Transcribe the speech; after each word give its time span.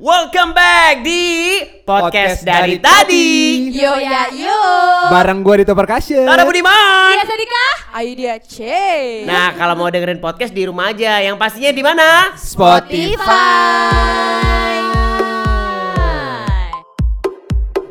Welcome 0.00 0.56
back 0.56 1.04
di 1.04 1.60
podcast, 1.84 2.40
Podcast 2.40 2.48
dari, 2.48 2.80
dari 2.80 3.04
tadi. 3.04 3.28
Yo 3.68 4.00
ya 4.00 4.32
yo. 4.32 4.60
Bareng 5.12 5.44
gue 5.44 5.60
Dito 5.60 5.76
Percussion. 5.76 6.24
Ada 6.24 6.48
Budiman. 6.48 7.20
Iya 7.20 7.24
Sadika. 7.28 7.66
Ayo 8.00 8.10
dia 8.16 8.34
C. 8.40 8.56
Nah, 9.28 9.52
kalau 9.60 9.76
mau 9.76 9.92
dengerin 9.92 10.16
podcast 10.16 10.56
di 10.56 10.64
rumah 10.64 10.96
aja, 10.96 11.20
yang 11.20 11.36
pastinya 11.36 11.68
di 11.68 11.84
mana? 11.84 12.32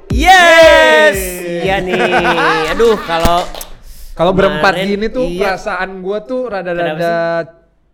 Yes. 0.10 1.18
Iya 1.62 1.78
nih. 1.86 2.74
Aduh, 2.74 2.98
kalau 3.06 3.46
Kalau 4.18 4.34
berempat 4.34 4.82
gini 4.82 5.14
tuh 5.14 5.30
iya. 5.30 5.54
perasaan 5.54 6.02
gue 6.02 6.18
tuh 6.26 6.50
rada-rada 6.50 7.46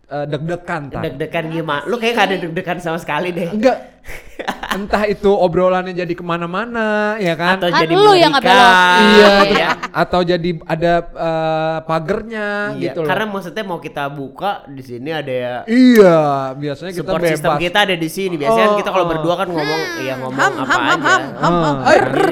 eh, 0.06 0.24
deg-degan 0.24 0.82
deg-degan 0.88 1.44
gimana? 1.48 1.82
Lu 1.84 1.96
kayak 1.96 2.14
gak 2.14 2.26
ada 2.26 2.36
deg-degan 2.38 2.78
sama 2.78 2.96
sekali 2.96 3.30
deh. 3.30 3.48
Enggak. 3.48 3.78
Entah 4.76 5.02
itu 5.04 5.26
obrolannya 5.26 5.90
jadi 5.90 6.12
ke 6.12 6.22
mana-mana 6.22 7.16
ya 7.18 7.34
kan? 7.34 7.58
Atau 7.58 7.72
Kan 7.72 7.80
jadi 7.80 7.94
lu 7.96 8.12
yang 8.14 8.30
belok. 8.30 8.70
Iya, 9.02 9.32
Iya. 9.48 9.68
atau 9.90 10.20
jadi 10.20 10.50
ada 10.62 10.92
eh, 11.02 11.78
pagernya 11.82 12.48
Iya, 12.70 12.82
gitu 12.84 13.02
loh. 13.02 13.08
karena 13.08 13.24
maksudnya 13.26 13.64
mau 13.64 13.80
kita 13.80 14.04
buka 14.06 14.62
di 14.68 14.82
sini 14.84 15.10
ada 15.10 15.32
ya 15.32 15.54
Iya, 15.64 16.18
biasanya 16.54 16.92
kita 16.92 17.02
support 17.02 17.18
bebas. 17.18 17.32
system 17.34 17.50
kita 17.58 17.78
ada 17.82 17.96
di 17.96 18.08
sini. 18.08 18.34
Biasanya 18.36 18.62
kan 18.62 18.70
Oh, 18.70 18.78
kita 18.78 18.90
kalau 18.92 19.04
oh. 19.04 19.10
berdua 19.10 19.34
kan 19.34 19.48
ngomong 19.48 19.80
ya 19.98 20.14
ngomong 20.20 20.38
ham, 20.38 20.52
apa 20.52 20.62
ham, 20.62 20.78
ham, 20.78 20.84
aja. 20.86 21.08
ham, 21.08 21.22
ham, 21.34 21.54
ham. 21.56 21.76
Ah. 21.82 21.94
Ini, 21.96 22.22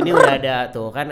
ini 0.00 0.10
udah 0.10 0.34
ada 0.34 0.56
tuh 0.66 0.88
kan 0.90 1.06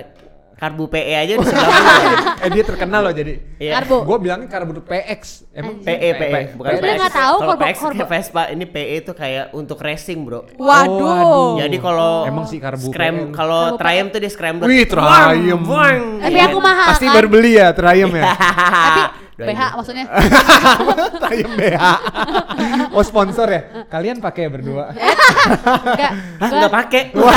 karbu 0.58 0.84
PE 0.88 1.14
aja 1.14 1.32
di 1.32 1.44
sebelah 1.44 1.70
gua. 1.70 2.42
eh 2.42 2.50
dia 2.50 2.64
terkenal 2.66 3.00
loh 3.00 3.14
jadi. 3.14 3.32
Iya. 3.56 3.72
Karbo. 3.78 4.02
Gue 4.02 4.18
bilangnya 4.18 4.48
karbo 4.48 4.74
PX. 4.76 5.46
Emang 5.52 5.78
PE 5.78 6.08
PE 6.12 6.40
bukan 6.52 6.68
Tapi 6.68 6.76
PX. 6.76 6.82
dia 6.82 6.94
nggak 6.98 7.14
tahu 7.14 7.36
Kalau 7.38 7.54
PX 7.56 7.76
kayak 7.78 8.08
Vespa, 8.08 8.42
ini 8.48 8.64
PE 8.64 8.94
itu 8.98 9.12
kayak 9.12 9.44
untuk 9.52 9.78
racing, 9.78 10.18
Bro. 10.20 10.50
Oh, 10.52 10.66
Waduh. 10.66 10.98
waduh. 10.98 11.50
Jadi 11.58 11.76
kalau 11.78 12.12
Emang 12.24 12.44
sih 12.44 12.58
karbu 12.58 12.84
scram 12.84 13.14
PE. 13.14 13.32
kalau 13.32 13.62
Karbu 13.68 13.78
Triumph 13.78 14.10
tuh 14.10 14.18
dia 14.18 14.30
scrambler. 14.30 14.66
Wih, 14.66 14.83
Triumph. 14.84 15.66
Tapi 16.18 16.27
Iya 16.28 16.44
aku 16.44 16.58
kan? 16.58 16.66
mahal 16.66 16.86
Pasti 16.90 17.06
kan. 17.06 17.14
baru 17.14 17.28
beli 17.28 17.50
ya 17.55 17.66
Triumph 17.70 18.14
ya. 18.14 18.24
Tapi. 18.90 19.02
BH 19.39 19.62
maksudnya. 19.78 20.05
Triumph 21.22 21.55
BH. 21.55 21.84
Oh 22.91 23.05
sponsor 23.06 23.47
ya? 23.47 23.62
Kalian 23.86 24.19
pakai 24.19 24.47
ya 24.47 24.50
berdua? 24.50 24.91
Enggak. 24.91 26.12
Hah, 26.42 26.48
nggak 26.50 26.72
pakai. 26.75 27.03
Wah, 27.14 27.34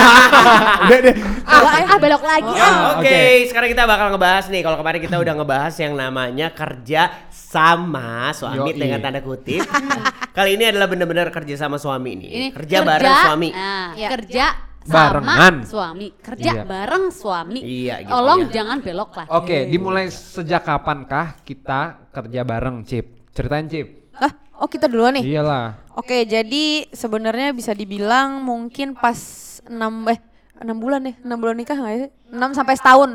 udah 0.90 1.00
deh. 1.06 1.16
Ah, 1.46 1.86
ah, 1.86 1.98
belok 2.02 2.24
lagi. 2.26 2.50
Oke, 2.50 2.58
ah. 2.58 2.98
Oke. 2.98 3.46
sekarang 3.54 3.70
kita 3.70 3.84
bakal 3.86 4.18
ngebahas 4.18 4.46
nih. 4.50 4.62
Kalau 4.66 4.78
kemarin 4.82 5.00
kita 5.06 5.16
udah 5.22 5.34
ngebahas 5.38 5.76
yang 5.78 5.94
namanya 5.94 6.48
kerja 6.50 7.02
sama 7.30 8.34
suami 8.34 8.74
Yoi. 8.74 8.82
dengan 8.82 8.98
tanda 8.98 9.22
kutip. 9.22 9.62
Kali 10.38 10.58
ini 10.58 10.74
adalah 10.74 10.90
benar-benar 10.90 11.30
kerja 11.30 11.54
sama 11.54 11.78
suami 11.78 12.18
nih. 12.18 12.30
Ini 12.34 12.48
kerja, 12.50 12.78
bareng 12.82 13.18
suami. 13.30 13.50
Nah, 13.54 13.94
Iya. 13.94 14.10
kerja 14.10 14.71
Barengan. 14.84 15.62
sama 15.62 15.70
suami. 15.70 16.08
Kerja 16.18 16.52
Iya. 16.52 16.64
bareng 16.66 17.06
suami. 17.14 17.60
Iya, 17.62 17.96
gitu 18.02 18.12
Tolong 18.12 18.40
ya. 18.42 18.50
jangan 18.52 18.78
belok 18.82 19.12
lah. 19.14 19.26
Oke, 19.32 19.70
dimulai 19.70 20.10
sejak 20.10 20.66
kapankah 20.66 21.38
kita 21.46 22.10
kerja 22.10 22.42
bareng, 22.42 22.82
Cip? 22.82 23.30
Ceritain, 23.30 23.70
Cip. 23.70 24.10
Ah, 24.18 24.34
oh 24.58 24.66
kita 24.66 24.90
duluan 24.90 25.14
nih. 25.16 25.38
Iyalah. 25.38 25.78
Oke, 25.94 26.26
jadi 26.26 26.90
sebenarnya 26.90 27.54
bisa 27.54 27.72
dibilang 27.72 28.42
mungkin 28.42 28.98
pas 28.98 29.18
6 29.64 30.10
eh 30.10 30.20
6 30.58 30.78
bulan 30.78 31.02
ya, 31.04 31.14
6 31.20 31.38
bulan 31.38 31.56
nikah 31.56 31.78
nggak 31.78 31.96
sih? 32.00 32.10
6 32.34 32.52
sampai 32.52 32.74
setahun. 32.74 33.12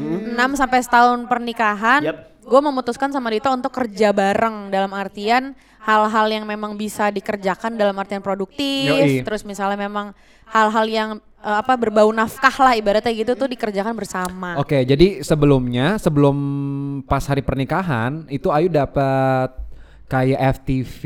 6 0.00 0.56
sampai 0.56 0.80
setahun 0.80 1.28
pernikahan. 1.28 2.00
Yap. 2.00 2.31
Gue 2.42 2.60
memutuskan 2.60 3.14
sama 3.14 3.30
Dito 3.30 3.48
untuk 3.48 3.70
kerja 3.70 4.10
bareng 4.10 4.68
dalam 4.68 4.90
artian 4.92 5.54
hal-hal 5.82 6.26
yang 6.30 6.44
memang 6.46 6.78
bisa 6.78 7.10
dikerjakan 7.10 7.74
dalam 7.74 7.94
artian 7.98 8.22
produktif, 8.22 8.86
Yoi. 8.86 9.26
terus 9.26 9.42
misalnya 9.42 9.74
memang 9.74 10.14
hal-hal 10.46 10.86
yang 10.86 11.10
eh, 11.42 11.56
apa 11.58 11.74
berbau 11.74 12.10
nafkah 12.14 12.54
lah 12.62 12.78
ibaratnya 12.78 13.10
gitu 13.10 13.34
tuh 13.34 13.50
dikerjakan 13.50 13.94
bersama. 13.98 14.58
Oke, 14.62 14.86
jadi 14.86 15.26
sebelumnya, 15.26 15.98
sebelum 15.98 16.36
pas 17.06 17.22
hari 17.26 17.42
pernikahan, 17.42 18.30
itu 18.30 18.46
Ayu 18.50 18.70
dapat 18.70 19.50
kayak 20.12 20.60
FTV 20.60 21.00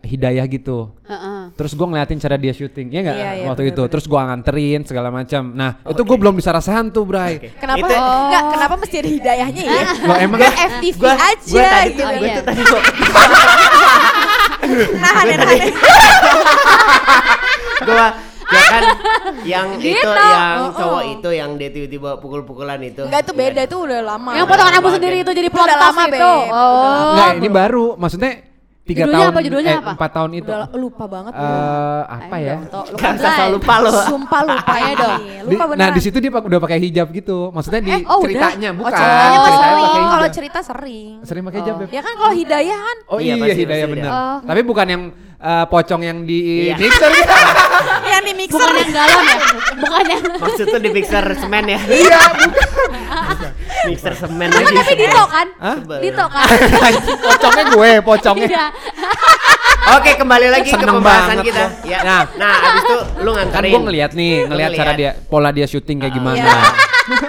Hidayah 0.00 0.48
gitu. 0.48 0.96
Heeh. 1.04 1.52
Terus 1.52 1.76
gue 1.76 1.86
ngeliatin 1.86 2.16
cara 2.16 2.40
dia 2.40 2.56
syuting, 2.56 2.88
ya 2.88 3.00
nggak 3.04 3.16
Iya, 3.20 3.30
iya, 3.36 3.44
waktu 3.44 3.62
itu. 3.68 3.76
bener-bener. 3.76 3.92
Terus 3.92 4.04
gue 4.08 4.16
nganterin 4.18 4.80
segala 4.88 5.08
macam. 5.12 5.42
Nah, 5.52 5.70
itu 5.84 6.00
gue 6.00 6.16
belum 6.16 6.34
bisa 6.34 6.50
rasain 6.50 6.88
tuh, 6.88 7.04
Bray. 7.04 7.52
Kenapa? 7.60 7.84
Itu- 7.84 7.92
Enggak, 7.92 8.42
kenapa 8.56 8.74
mesti 8.80 8.96
ada 8.96 9.10
hidayahnya 9.12 9.62
ya? 9.62 9.82
Loh 10.08 10.16
emang 10.16 10.38
Gak 10.40 10.56
FTV 10.80 10.96
Gua- 10.96 11.20
aja 11.20 11.52
gua 11.52 11.64
tadi 11.68 11.90
tuh, 11.92 11.92
gitu. 11.92 12.00
gua 12.00 12.24
iya. 12.24 12.32
tuh 12.32 12.44
tadi 12.48 12.62
kok. 12.64 12.82
Nahan 14.96 15.24
ya, 15.28 15.36
nahan 15.36 15.56
ya. 15.60 15.68
Ya 18.46 18.62
kan 18.68 18.82
yang 19.44 19.68
itu 19.76 19.90
Gitu. 19.92 20.10
yang 20.12 20.54
Oh, 20.56 20.64
oh. 20.64 20.70
cowok 20.72 21.02
itu 21.12 21.28
yang 21.32 21.50
dia 21.54 21.68
tiba-tiba 21.68 22.10
pukul-pukulan 22.16 22.78
itu. 22.80 23.02
Enggak 23.02 23.22
itu 23.22 23.32
beda 23.32 23.60
itu 23.64 23.76
udah 23.76 24.00
lama. 24.04 24.30
Yang 24.32 24.46
potongan 24.46 24.72
rambut 24.72 24.92
sendiri 24.94 25.16
itu 25.20 25.32
jadi 25.32 25.48
Itu 25.48 25.56
udah 25.56 25.66
pelontos 25.66 25.86
lama, 25.90 26.02
itu. 26.04 26.14
Udah 26.16 26.38
Oh. 26.48 27.12
Nggak, 27.12 27.30
ini 27.34 27.48
baru. 27.48 27.86
Maksudnya 27.96 28.32
tiga 28.86 29.02
Judulnya 29.02 29.18
tahun, 29.18 29.32
apa, 29.32 29.40
judulnya 29.42 29.66
eh, 29.68 29.80
apa? 29.80 29.90
empat 29.92 30.10
tahun 30.12 30.30
itu. 30.32 30.46
Udah 30.46 30.70
lupa 30.72 31.04
banget. 31.04 31.32
Eh, 31.34 32.02
apa 32.06 32.36
ya? 32.38 32.56
Asal 33.18 33.48
lupa 33.50 33.74
lo. 33.76 33.90
Sumpah 34.04 34.42
lupa 34.44 34.74
ya 34.76 34.92
dong. 34.94 35.18
Di- 35.18 35.34
Lupa 35.48 35.64
beneran. 35.64 35.78
nah 35.80 35.88
di 35.90 36.00
situ 36.00 36.16
dia 36.16 36.30
udah 36.30 36.60
pakai 36.60 36.78
hijab 36.80 37.06
gitu. 37.10 37.50
Maksudnya 37.50 37.80
di 37.80 37.90
Eh, 37.92 38.02
oh, 38.04 38.14
udah? 38.16 38.22
ceritanya 38.22 38.68
Oh, 38.68 38.78
bukan. 38.78 38.94
ceritanya 38.94 39.26
mah 39.28 39.42
Ceritanya 39.42 39.74
sering. 39.74 39.82
pakai 39.82 40.06
Kalau 40.06 40.28
cerita 40.30 40.58
sering. 40.60 41.10
Sering 41.20 41.42
pakai 41.44 41.58
hijab 41.60 41.74
ya? 41.76 41.86
Ya 41.88 42.00
kan 42.00 42.14
kalau 42.16 42.32
hidayah 42.32 42.78
kan. 42.80 42.96
Oh 43.06 43.18
Iya, 43.18 43.34
iya, 43.36 43.54
hidayah 43.56 43.86
ada. 43.88 44.06
Oh. 44.08 44.36
Tapi 44.44 44.60
bukan 44.62 44.86
yang 44.86 45.02
eh, 45.36 45.64
pocong 45.66 46.00
yang 46.00 46.18
di 46.22 46.38
Iya. 46.64 46.78
mixer 46.78 47.10
gitu. 47.12 47.34
di 48.26 48.32
mixer. 48.34 48.58
Bukan 48.58 48.74
yang 48.82 48.92
galon 48.92 49.24
ya? 49.24 49.38
Bukan 49.78 50.04
yang 50.10 50.22
Maksud 50.42 50.66
tuh 50.66 50.80
di 50.82 50.90
mixer 50.90 51.24
semen 51.38 51.64
ya? 51.70 51.80
Iya, 51.86 52.20
bukan. 52.34 52.90
mixer 53.88 54.14
semen 54.18 54.48
lagi. 54.50 54.74
tapi 54.74 54.94
Dito 54.98 55.22
kan? 55.30 55.46
Hah? 55.62 55.76
Dito 56.02 56.24
kan? 56.26 56.46
pocongnya 57.30 57.64
gue, 57.70 57.90
pocongnya. 58.02 58.48
Iya. 58.50 58.66
Oke, 59.86 60.10
kembali 60.18 60.46
lagi 60.50 60.66
ke 60.66 60.74
Seneng 60.74 60.98
pembahasan 60.98 61.38
banget 61.38 61.46
kita. 61.46 61.64
Ya. 61.86 61.98
Nah. 62.02 62.22
Nah, 62.34 62.54
habis 62.58 62.82
itu 62.82 62.96
lu 63.22 63.30
Kan 63.30 63.46
nganterin. 63.46 63.70
gue 63.70 63.82
ngeliat 63.86 64.10
nih, 64.18 64.32
ngeliat 64.50 64.70
cara 64.74 64.92
dia, 64.98 65.10
pola 65.30 65.54
dia 65.54 65.66
syuting 65.70 66.02
kayak 66.02 66.14
gimana. 66.18 66.42
Iya. 67.06 67.28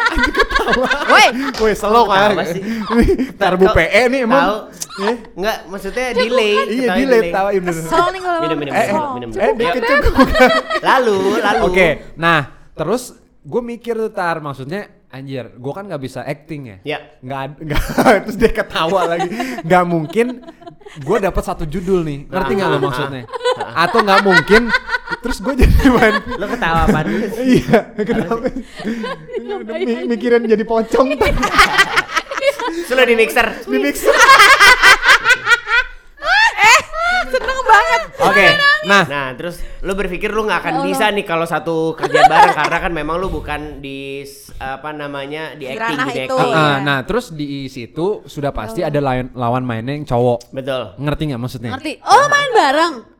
Woi, 1.07 1.27
Woi, 1.55 1.73
slow 1.73 2.05
kan. 2.07 2.33
Karbu 3.33 3.65
PE 3.71 4.01
nih 4.09 4.19
emang. 4.23 4.41
Tahu? 4.41 4.57
Enggak, 5.33 5.57
maksudnya 5.67 6.05
delay. 6.11 6.53
Iya, 6.65 6.65
Ketahuan 6.65 6.97
delay 6.99 7.21
tahu 7.29 7.47
iya 7.47 7.61
bener. 7.61 7.75
kesel 7.77 8.05
nih 8.07 8.21
kalau 8.21 8.39
Minum, 8.41 8.57
minum, 8.57 8.73
Eh, 8.73 8.79
eh, 8.79 8.87
minum, 8.89 9.29
minum. 9.29 9.29
eh, 9.37 9.51
dikit 9.53 9.81
cukup. 9.83 10.27
Lalu, 10.89 11.17
lalu. 11.39 11.61
Oke, 11.63 11.87
nah 12.15 12.39
terus 12.73 13.03
gue 13.41 13.61
mikir 13.63 13.93
tuh 13.95 14.09
tar, 14.09 14.37
maksudnya 14.39 14.81
anjir, 15.07 15.53
gue 15.53 15.71
kan 15.71 15.85
nggak 15.85 16.01
bisa 16.01 16.19
acting 16.21 16.61
ya. 16.67 16.77
Ya. 16.83 16.97
Nggak, 17.19 17.41
nggak, 17.61 17.81
terus 18.25 18.35
dia 18.35 18.51
ketawa 18.51 19.01
lagi. 19.07 19.29
Nggak 19.61 19.83
mungkin 19.85 20.27
gue 20.97 21.17
dapat 21.19 21.43
satu 21.43 21.63
judul 21.63 22.01
nih, 22.01 22.25
ngerti 22.27 22.51
nggak 22.53 22.69
lo 22.69 22.77
maksudnya? 22.81 23.23
Atau 23.73 24.01
nggak 24.01 24.21
mungkin, 24.21 24.61
terus 25.17 25.37
gue 25.39 25.53
jadi 25.55 25.87
main. 25.87 26.13
Lu 26.35 26.45
ketawa 26.47 26.83
apa 26.83 26.99
dulu 27.03 27.25
sih? 27.31 27.63
Iya, 27.63 27.79
kenapa? 27.97 28.47
Mi- 29.77 30.07
mikirin 30.07 30.43
jadi 30.43 30.63
pocong 30.63 31.07
Terus 32.87 32.91
lu 32.91 33.03
di 33.03 33.15
mixer. 33.15 33.47
di 33.63 33.77
mixer. 33.77 34.13
seneng 37.27 37.59
banget. 37.59 38.01
Oke, 38.23 38.45
nah 38.87 39.03
Nah, 39.03 39.27
terus 39.35 39.59
lu 39.83 39.91
berpikir 39.91 40.31
lu 40.31 40.47
nggak 40.47 40.59
akan 40.63 40.75
bisa 40.87 41.11
nih 41.11 41.27
kalau 41.27 41.43
satu 41.43 41.91
kerjaan 41.93 42.23
bareng 42.25 42.55
karena 42.55 42.77
kan 42.79 42.91
memang 42.91 43.19
lu 43.19 43.27
bukan 43.27 43.83
di 43.83 44.23
apa 44.57 44.95
namanya 44.95 45.51
di 45.53 45.67
acting 45.67 45.97
di 46.07 46.19
acting. 46.23 46.51
Nah 46.81 47.03
terus 47.03 47.35
di 47.35 47.67
situ 47.67 48.23
sudah 48.23 48.55
pasti 48.55 48.81
ada 48.81 48.97
lawan, 48.97 49.27
lawan 49.35 49.63
mainnya 49.67 49.91
yang 49.91 50.07
cowok. 50.07 50.55
Betul. 50.55 50.95
Ngerti 50.97 51.21
nggak 51.27 51.41
maksudnya? 51.41 51.71
Ngerti? 51.75 51.99
Oh 52.01 52.25
main 52.31 52.51
bareng. 52.55 53.16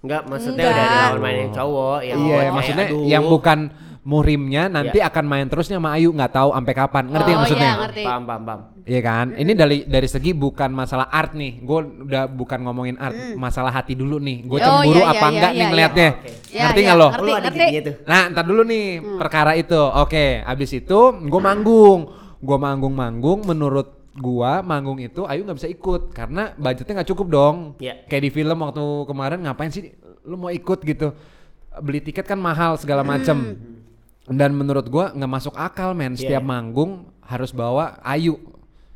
Enggak, 0.00 0.22
maksudnya 0.26 0.64
Enggak. 0.64 0.74
udah 0.74 0.84
ada 0.86 0.98
lawan 1.06 1.20
main 1.20 1.36
yang 1.38 1.52
cowok 1.52 1.98
yang 2.00 2.18
Iya, 2.18 2.48
maksudnya 2.50 2.86
aduh. 2.88 3.04
yang 3.04 3.24
bukan 3.26 3.58
muhrimnya 4.00 4.62
nanti 4.66 4.96
Iya. 4.96 5.12
akan 5.12 5.24
main 5.24 5.44
terusnya 5.44 5.76
sama 5.76 5.92
Ayu 5.92 6.08
nggak 6.10 6.32
tahu 6.32 6.50
sampai 6.50 6.72
kapan. 6.72 7.04
Ngerti 7.06 7.30
Oh, 7.30 7.36
maksudnya? 7.38 7.68
iya, 7.68 7.80
ngerti. 7.84 8.02
Paham, 8.02 8.22
paham, 8.24 8.42
paham. 8.42 8.60
Iya 8.80 9.00
kan? 9.04 9.26
Ini 9.36 9.52
dari 9.52 9.78
dari 9.84 10.08
segi 10.08 10.32
bukan 10.32 10.70
masalah 10.72 11.06
art 11.06 11.36
nih. 11.36 11.60
Gue 11.60 11.78
udah 12.08 12.24
bukan 12.26 12.58
ngomongin 12.64 12.96
art, 12.96 13.12
masalah 13.36 13.68
hati 13.70 13.92
dulu 13.92 14.16
nih. 14.18 14.40
Gue 14.42 14.56
Oh, 14.56 14.64
cemburu 14.80 14.98
iya, 14.98 15.06
apa 15.06 15.20
iya, 15.20 15.28
enggak 15.28 15.36
iya, 15.44 15.52
nih 15.52 15.60
iya. 15.60 15.68
ngelihatnya. 15.68 16.08
Oke. 16.10 16.28
Iya, 16.50 16.62
Ngerti 16.64 16.80
iya, 16.80 16.86
nggak 16.88 16.96
lo? 16.96 17.08
ngerti. 17.10 17.20
Lu 17.20 17.30
ada 17.30 17.42
ngerti. 17.44 17.60
giginya 17.60 17.82
tuh. 17.84 17.94
Nah, 18.02 18.22
ntar 18.32 18.44
dulu 18.48 18.62
nih 18.64 18.84
perkara 19.20 19.52
itu. 19.54 19.80
Oke, 19.94 20.24
abis 20.40 20.70
itu 20.74 20.98
gue 21.20 21.40
manggung. 21.40 22.00
Gue 22.40 22.56
manggung-manggung 22.56 23.38
menurut 23.44 23.99
gua 24.12 24.58
manggung 24.60 24.98
itu 24.98 25.22
Ayu 25.22 25.42
nggak 25.42 25.58
bisa 25.58 25.68
ikut 25.68 26.10
karena 26.10 26.50
budgetnya 26.54 27.00
nggak 27.00 27.10
cukup 27.10 27.26
dong. 27.28 27.56
Iya. 27.78 28.06
Kayak 28.06 28.22
di 28.26 28.30
film 28.32 28.58
waktu 28.58 28.84
kemarin 29.04 29.38
ngapain 29.42 29.70
sih 29.70 29.94
lu 30.22 30.34
mau 30.34 30.50
ikut 30.50 30.78
gitu? 30.80 31.14
Beli 31.78 32.00
tiket 32.00 32.26
kan 32.26 32.36
mahal 32.36 32.74
segala 32.74 33.00
macem. 33.02 33.54
Dan 34.26 34.54
menurut 34.54 34.86
gua 34.86 35.10
nggak 35.10 35.30
masuk 35.30 35.54
akal 35.54 35.94
men. 35.94 36.14
Setiap 36.14 36.42
Iya. 36.42 36.46
manggung 36.46 37.06
harus 37.22 37.50
bawa 37.50 37.98
Ayu. 38.00 38.38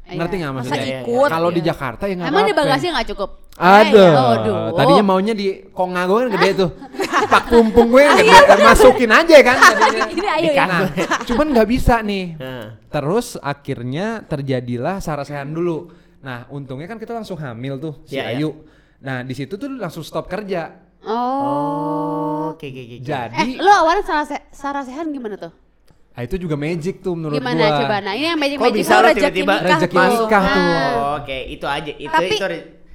Ngerti 0.05 0.37
nggak 0.37 0.53
Masa 0.53 0.69
maksudnya? 0.69 1.01
ikut? 1.01 1.29
Kalau 1.33 1.49
di 1.49 1.61
Iya. 1.61 1.69
Jakarta 1.73 2.05
ya 2.05 2.15
nggak 2.15 2.29
Emang 2.29 2.45
di 2.45 2.53
apa-apa. 2.53 2.69
bagasi 2.69 2.85
nggak 2.93 3.09
cukup? 3.15 3.31
Aduh, 3.55 4.03
Eh, 4.03 4.35
aduh. 4.35 4.75
tadinya 4.75 5.05
maunya 5.07 5.31
di 5.31 5.47
konga 5.71 6.03
gue 6.05 6.19
kan 6.21 6.31
gede 6.33 6.51
tuh. 6.57 6.71
Pak 7.33 7.49
pumpung 7.49 7.87
gue 7.89 8.03
yang 8.03 8.19
iya, 8.19 8.41
gede, 8.45 8.63
masukin 8.63 9.11
aja 9.11 9.37
kan 9.41 9.57
tadinya. 9.57 10.05
Ini 10.09 10.27
ayo 10.35 10.51
ya. 10.53 10.65
Nah, 10.67 10.81
cuman 11.23 11.47
nggak 11.51 11.69
bisa 11.69 11.95
nih. 12.01 12.35
Nah. 12.35 12.83
Terus 12.85 13.39
akhirnya 13.39 14.07
terjadilah 14.23 14.99
sarasehan 14.99 15.47
dulu. 15.47 15.87
Nah, 16.19 16.49
untungnya 16.49 16.85
kan 16.85 16.99
kita 16.99 17.13
langsung 17.13 17.37
hamil 17.37 17.79
tuh 17.79 17.95
si 18.03 18.17
Iya, 18.17 18.23
iya. 18.29 18.39
Ayu. 18.39 18.51
Nah, 18.99 19.23
di 19.23 19.33
situ 19.33 19.55
tuh 19.55 19.71
langsung 19.71 20.03
stop 20.03 20.27
kerja. 20.27 20.75
Oh. 21.05 22.51
Oke, 22.51 22.67
oke, 22.67 22.81
oke. 22.81 22.97
Eh, 22.97 23.01
Jadi, 23.01 23.49
lo 23.57 23.71
awalnya 23.71 24.03
salah 24.03 24.25
se 24.25 24.37
salah 24.51 24.83
sehat 24.83 25.07
gimana 25.07 25.37
tuh? 25.37 25.53
ah, 26.11 26.23
itu 26.23 26.39
juga 26.39 26.55
magic 26.55 27.03
tuh 27.03 27.11
menurut 27.13 27.35
Gimana 27.35 27.59
gua. 27.61 27.79
coba? 27.81 27.97
Nah, 28.01 28.15
ini 28.15 28.27
yang 28.29 28.39
magic 28.39 28.57
Kok 28.57 28.65
magic 28.65 28.79
bisa 28.79 28.95
lo 28.95 29.03
rezeki 29.05 29.19
tiba-tiba 29.35 29.55
nikah 29.57 29.67
rezeki 29.69 29.95
tuh. 29.97 30.07
nikah 30.17 30.43
tuh? 30.45 30.63
Ah. 30.63 30.91
Oh, 30.95 31.15
Oke, 31.19 31.39
itu 31.49 31.67
aja. 31.69 31.93
Itu 31.93 32.09
Tapi- 32.09 32.31
itu 32.31 32.47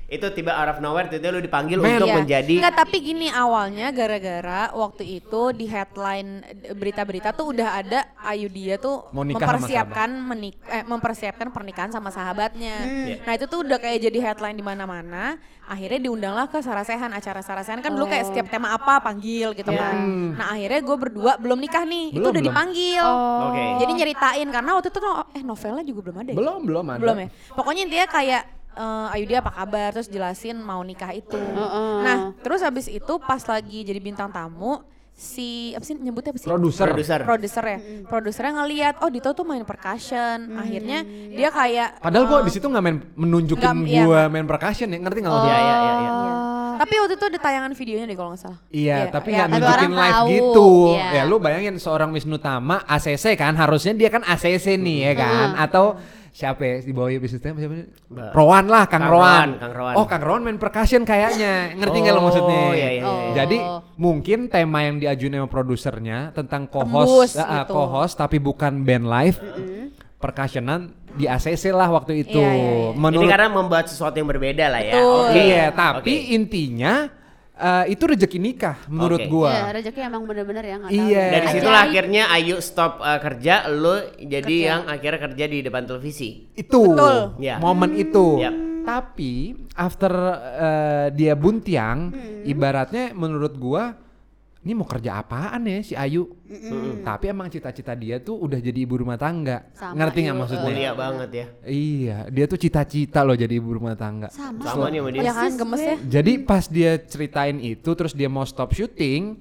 itu 0.09 0.25
tiba 0.31 0.51
out 0.51 0.69
of 0.69 0.77
nowhere 0.79 1.05
itu 1.05 1.21
lu 1.23 1.37
dipanggil 1.37 1.77
Men. 1.77 1.95
untuk 1.95 2.07
Iya. 2.07 2.17
menjadi 2.17 2.53
Enggak, 2.57 2.75
tapi 2.77 2.97
gini 2.99 3.27
awalnya 3.29 3.87
gara-gara 3.89 4.61
waktu 4.71 5.03
itu 5.15 5.41
di 5.51 5.65
headline 5.65 6.29
eh, 6.43 6.73
berita-berita 6.73 7.29
tuh 7.31 7.53
udah 7.53 7.69
ada 7.75 7.99
Ayu 8.19 8.49
dia 8.49 8.75
tuh 8.75 9.05
Mau 9.09 9.21
nikah 9.21 9.37
sama 9.39 9.53
mempersiapkan 9.55 10.09
menik 10.11 10.55
eh, 10.65 10.81
mempersiapkan 10.83 11.47
pernikahan 11.49 11.89
sama 11.89 12.09
sahabatnya. 12.09 12.75
Iya. 12.81 13.15
Nah, 13.21 13.33
itu 13.33 13.45
tuh 13.45 13.61
udah 13.61 13.77
kayak 13.77 14.01
jadi 14.03 14.19
headline 14.23 14.53
di 14.53 14.61
mana-mana. 14.61 15.37
Akhirnya 15.63 16.01
diundanglah 16.01 16.49
ke 16.49 16.57
Sarasehan, 16.59 17.09
acara 17.09 17.39
Sarasehan 17.39 17.77
kan 17.79 17.93
dulu 17.93 18.05
kayak 18.05 18.25
Oh. 18.25 18.27
setiap 18.27 18.49
tema 18.49 18.73
apa 18.73 18.97
panggil 18.99 19.53
gitu 19.53 19.69
Iya. 19.69 19.77
kan. 19.79 19.95
Nah, 20.33 20.47
akhirnya 20.51 20.81
gue 20.81 20.97
berdua 20.99 21.31
belum 21.37 21.59
nikah 21.59 21.85
nih. 21.85 22.05
itu 22.09 22.17
Belum, 22.17 22.27
udah 22.27 22.41
belum. 22.41 22.49
dipanggil. 22.49 23.03
Oh. 23.05 23.39
Oke. 23.47 23.63
Jadi 23.79 23.91
nyeritain 23.93 24.47
karena 24.47 24.69
waktu 24.73 24.89
itu 24.89 24.97
tuh 24.97 25.13
eh 25.29 25.43
novelnya 25.43 25.83
juga 25.83 25.99
belum 26.03 26.17
ada. 26.17 26.29
ya? 26.29 26.35
Belum, 26.35 26.59
belum 26.63 26.85
ada. 26.87 26.99
Belum 26.99 27.17
ya. 27.19 27.27
Pokoknya 27.51 27.81
intinya 27.85 28.07
kayak 28.09 28.43
eh, 28.79 29.13
Ayu 29.13 29.25
dia 29.27 29.43
apa 29.43 29.51
kabar 29.51 29.91
terus 29.91 30.07
jelasin 30.07 30.55
mau 30.63 30.79
nikah 30.79 31.11
itu. 31.11 31.35
Heeh. 31.35 31.95
Nah, 32.07 32.17
terus 32.39 32.63
habis 32.63 32.87
itu 32.87 33.13
pas 33.19 33.43
lagi 33.43 33.83
jadi 33.83 33.99
bintang 33.99 34.31
tamu 34.31 34.79
si 35.19 35.75
apa 35.75 35.83
sih 35.83 35.99
nyebutnya 35.99 36.31
apa 36.31 36.39
sih? 36.39 36.47
Produser. 36.47 36.87
produser. 36.87 37.19
Produser 37.27 37.63
ya. 37.67 37.79
Produsernya 38.07 38.53
ngeliat 38.63 38.95
oh 39.03 39.11
Dito 39.11 39.35
tuh 39.35 39.43
main 39.43 39.67
percussion. 39.67 40.55
Akhirnya 40.55 41.03
dia 41.35 41.51
kayak 41.51 41.99
Padahal 41.99 42.23
gua 42.23 42.39
eh, 42.39 42.43
di 42.47 42.51
situ 42.55 42.65
nggak 42.71 42.83
main 42.83 42.97
menunjukin 43.19 43.67
Nggak, 43.67 43.91
iya. 43.91 44.03
gua 44.07 44.21
main 44.31 44.47
percussion 44.47 44.87
ya, 44.87 44.97
ngerti 45.03 45.19
nggak 45.19 45.33
maksudnya? 45.35 45.59
Iya, 45.59 45.59
iya, 45.59 45.75
iya, 45.75 45.93
iya. 45.99 46.11
Tapi 46.79 46.93
waktu 46.95 47.13
itu 47.19 47.25
ada 47.27 47.39
tayangan 47.43 47.71
videonya 47.75 48.05
deh 48.07 48.15
kalau 48.15 48.29
nggak 48.31 48.41
salah. 48.47 48.59
Iya, 48.71 48.97
tapi 49.11 49.29
iya. 49.35 49.43
nggak 49.43 49.49
tapi 49.51 49.59
nunjukin 49.59 49.91
live 49.91 50.15
tahu, 50.15 50.29
gitu. 50.31 50.69
iya. 50.95 51.11
Ya 51.11 51.23
lu 51.27 51.35
bayangin 51.43 51.75
seorang 51.75 52.09
Wisnu 52.15 52.39
Tama 52.39 52.87
ACC 52.87 53.25
kan, 53.35 53.53
harusnya 53.59 53.91
dia 53.91 54.07
kan 54.07 54.23
ACC 54.23 54.79
nih 54.79 54.97
ya 55.11 55.13
kan, 55.19 55.47
atau 55.59 55.99
siapa 56.29 56.61
ya 56.61 56.75
di 56.79 56.93
bawah 56.93 57.09
Tama 57.11 57.57
siapa? 57.57 57.75
Ba- 58.07 58.31
Rowan 58.31 58.65
lah, 58.67 58.83
Kang, 58.85 59.01
Kang 59.01 59.11
Rowan. 59.11 59.29
Rowan, 59.29 59.49
Kang 59.57 59.73
Rowan. 59.73 59.93
Oh, 59.95 60.05
Kang 60.05 60.23
Rowan 60.23 60.41
main 60.43 60.57
percussion 60.57 61.01
kayaknya. 61.03 61.73
Ngerti 61.75 61.97
nggak 61.99 62.13
lo 62.13 62.19
Oh, 62.19 62.25
maksudnya? 62.25 62.61
iya, 62.71 62.89
iya, 62.89 63.01
iya. 63.01 63.33
Jadi 63.35 63.57
Oh. 63.59 63.79
mungkin 63.95 64.47
tema 64.47 64.81
yang 64.81 64.97
diajuin 64.97 65.33
sama 65.35 65.47
produsernya 65.47 66.31
tentang 66.31 66.65
co-host, 66.65 67.35
ah, 67.35 67.63
gitu. 67.63 67.73
co-host 67.73 68.15
tapi 68.15 68.37
bukan 68.37 68.83
band 68.83 69.05
live. 69.05 69.37
Percussionan 70.19 70.91
di 71.15 71.25
ACC 71.25 71.71
lah 71.71 71.87
waktu 71.87 72.27
itu. 72.27 72.37
Iya, 72.37 72.51
iya, 72.51 72.71
iya. 72.75 72.89
Menurut 72.93 73.23
Ini 73.23 73.31
karena 73.31 73.47
membuat 73.49 73.87
sesuatu 73.87 74.15
yang 74.15 74.27
berbeda 74.27 74.67
lah 74.67 74.81
ya. 74.83 74.93
Betul. 74.99 75.23
Oke. 75.25 75.39
Iya, 75.41 75.65
tapi 75.71 76.13
Oke. 76.19 76.35
intinya 76.35 76.93
eh, 77.59 77.85
itu 77.89 78.03
rezeki 78.05 78.39
nikah 78.39 78.79
menurut 78.87 79.19
Oke. 79.19 79.27
gua. 79.27 79.51
Iya, 79.51 79.65
rezeki 79.75 79.99
emang 80.01 80.23
bener-bener 80.23 80.63
ya 80.63 80.75
nggak 80.77 80.89
tahu. 80.89 81.03
Iya. 81.05 81.25
dari 81.29 81.47
situlah 81.51 81.81
akhirnya 81.83 82.23
Ayu 82.31 82.55
stop 82.59 82.93
uh, 82.97 83.19
kerja, 83.19 83.53
lu 83.67 83.95
jadi 84.17 84.39
Kerja. 84.41 84.69
yang 84.69 84.81
akhirnya 84.87 85.19
kerja 85.21 85.45
di 85.45 85.59
depan 85.59 85.83
televisi. 85.83 86.29
itu 86.51 86.79
Betul. 86.87 87.17
Ya. 87.37 87.55
momen 87.57 87.91
itu 87.93 88.39
Yap. 88.39 88.55
tapi 88.81 89.33
after 89.73 90.13
eh, 90.57 91.05
dia 91.11 91.33
buntiang 91.33 91.99
Hmm. 92.09 92.41
ibaratnya 92.43 93.11
menurut 93.11 93.53
gua 93.53 93.93
ini 94.59 94.75
mau 94.75 94.83
kerja 94.83 95.15
apaan 95.17 95.63
ya 95.63 95.79
si 95.79 95.93
Ayu 95.95 96.35
tapi 97.01 97.31
emang 97.31 97.47
cita-cita 97.47 97.95
dia 97.95 98.19
tuh 98.19 98.35
udah 98.37 98.59
jadi 98.59 98.75
ibu 98.75 98.99
rumah 98.99 99.15
tangga 99.15 99.63
Sama, 99.71 99.95
ngerti 99.95 100.27
nggak 100.27 100.35
iya. 100.35 100.41
maksudnya 100.43 100.67
Mulia 100.67 100.91
banget 100.93 101.29
ya. 101.31 101.45
iya 101.63 102.17
dia 102.27 102.43
tuh 102.43 102.59
cita-cita 102.59 103.23
loh 103.23 103.33
jadi 103.33 103.55
ibu 103.55 103.71
rumah 103.73 103.95
tangga 103.95 104.27
Sama. 104.27 104.59
Sama 104.61 104.91
nih 104.91 104.99
sama 104.99 105.09
dia. 105.09 105.21
Ya 105.23 105.33
kan 105.33 105.51
gemes 105.55 105.79
ya. 105.79 105.95
jadi 106.19 106.31
pas 106.43 106.63
dia 106.67 106.91
ceritain 106.99 107.57
itu 107.57 107.89
terus 107.95 108.11
dia 108.11 108.27
mau 108.27 108.43
stop 108.43 108.75
syuting 108.75 109.39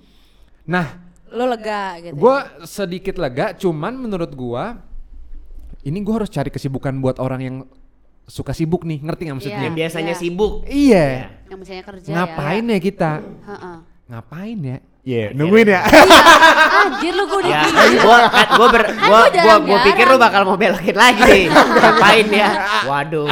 nah 0.63 1.03
Lo 1.29 1.45
lega 1.45 1.99
gitu. 1.99 2.09
ya. 2.09 2.13
gua 2.15 2.37
sedikit 2.63 3.19
lega 3.19 3.53
cuman 3.53 3.99
menurut 3.99 4.31
gua 4.33 4.81
ini 5.83 5.99
gua 6.01 6.23
harus 6.23 6.31
cari 6.31 6.49
kesibukan 6.49 6.95
buat 6.97 7.19
orang 7.19 7.41
yang 7.43 7.57
suka 8.25 8.53
sibuk 8.53 8.85
nih 8.85 9.01
ngerti 9.01 9.23
nggak 9.25 9.37
maksudnya 9.37 9.63
Yang 9.63 9.77
biasanya 9.77 10.13
Iya. 10.13 10.21
sibuk. 10.21 10.53
Iya. 10.69 11.07
Yang 11.49 11.59
misalnya 11.59 11.85
kerja 11.85 12.09
Ngapain 12.13 12.65
ya, 12.67 12.79
kita? 12.79 13.11
ya. 13.17 13.25
Heeh. 13.49 13.77
Ngapain 14.09 14.59
ya? 14.63 14.79
Iya, 15.09 15.33
nungguin 15.33 15.67
ya. 15.67 15.81
Anjir 16.85 17.13
lu 17.17 17.25
gue 17.25 17.41
udah 17.41 17.49
Ya, 17.51 17.61
gini. 17.65 17.97
gua 17.99 18.17
kan 18.29 18.47
gua 18.53 18.67
ber, 18.69 18.83
Kan 18.85 19.09
gua, 19.09 19.21
gua 19.33 19.57
gua, 19.59 19.79
pikir 19.83 20.05
lu 20.05 20.17
bakal 20.19 20.45
mau 20.45 20.55
belokin 20.55 20.93
lagi 20.93 21.23
nih. 21.33 21.45
Ngapain 21.49 22.29
ya? 22.29 22.51
Waduh. 22.85 23.25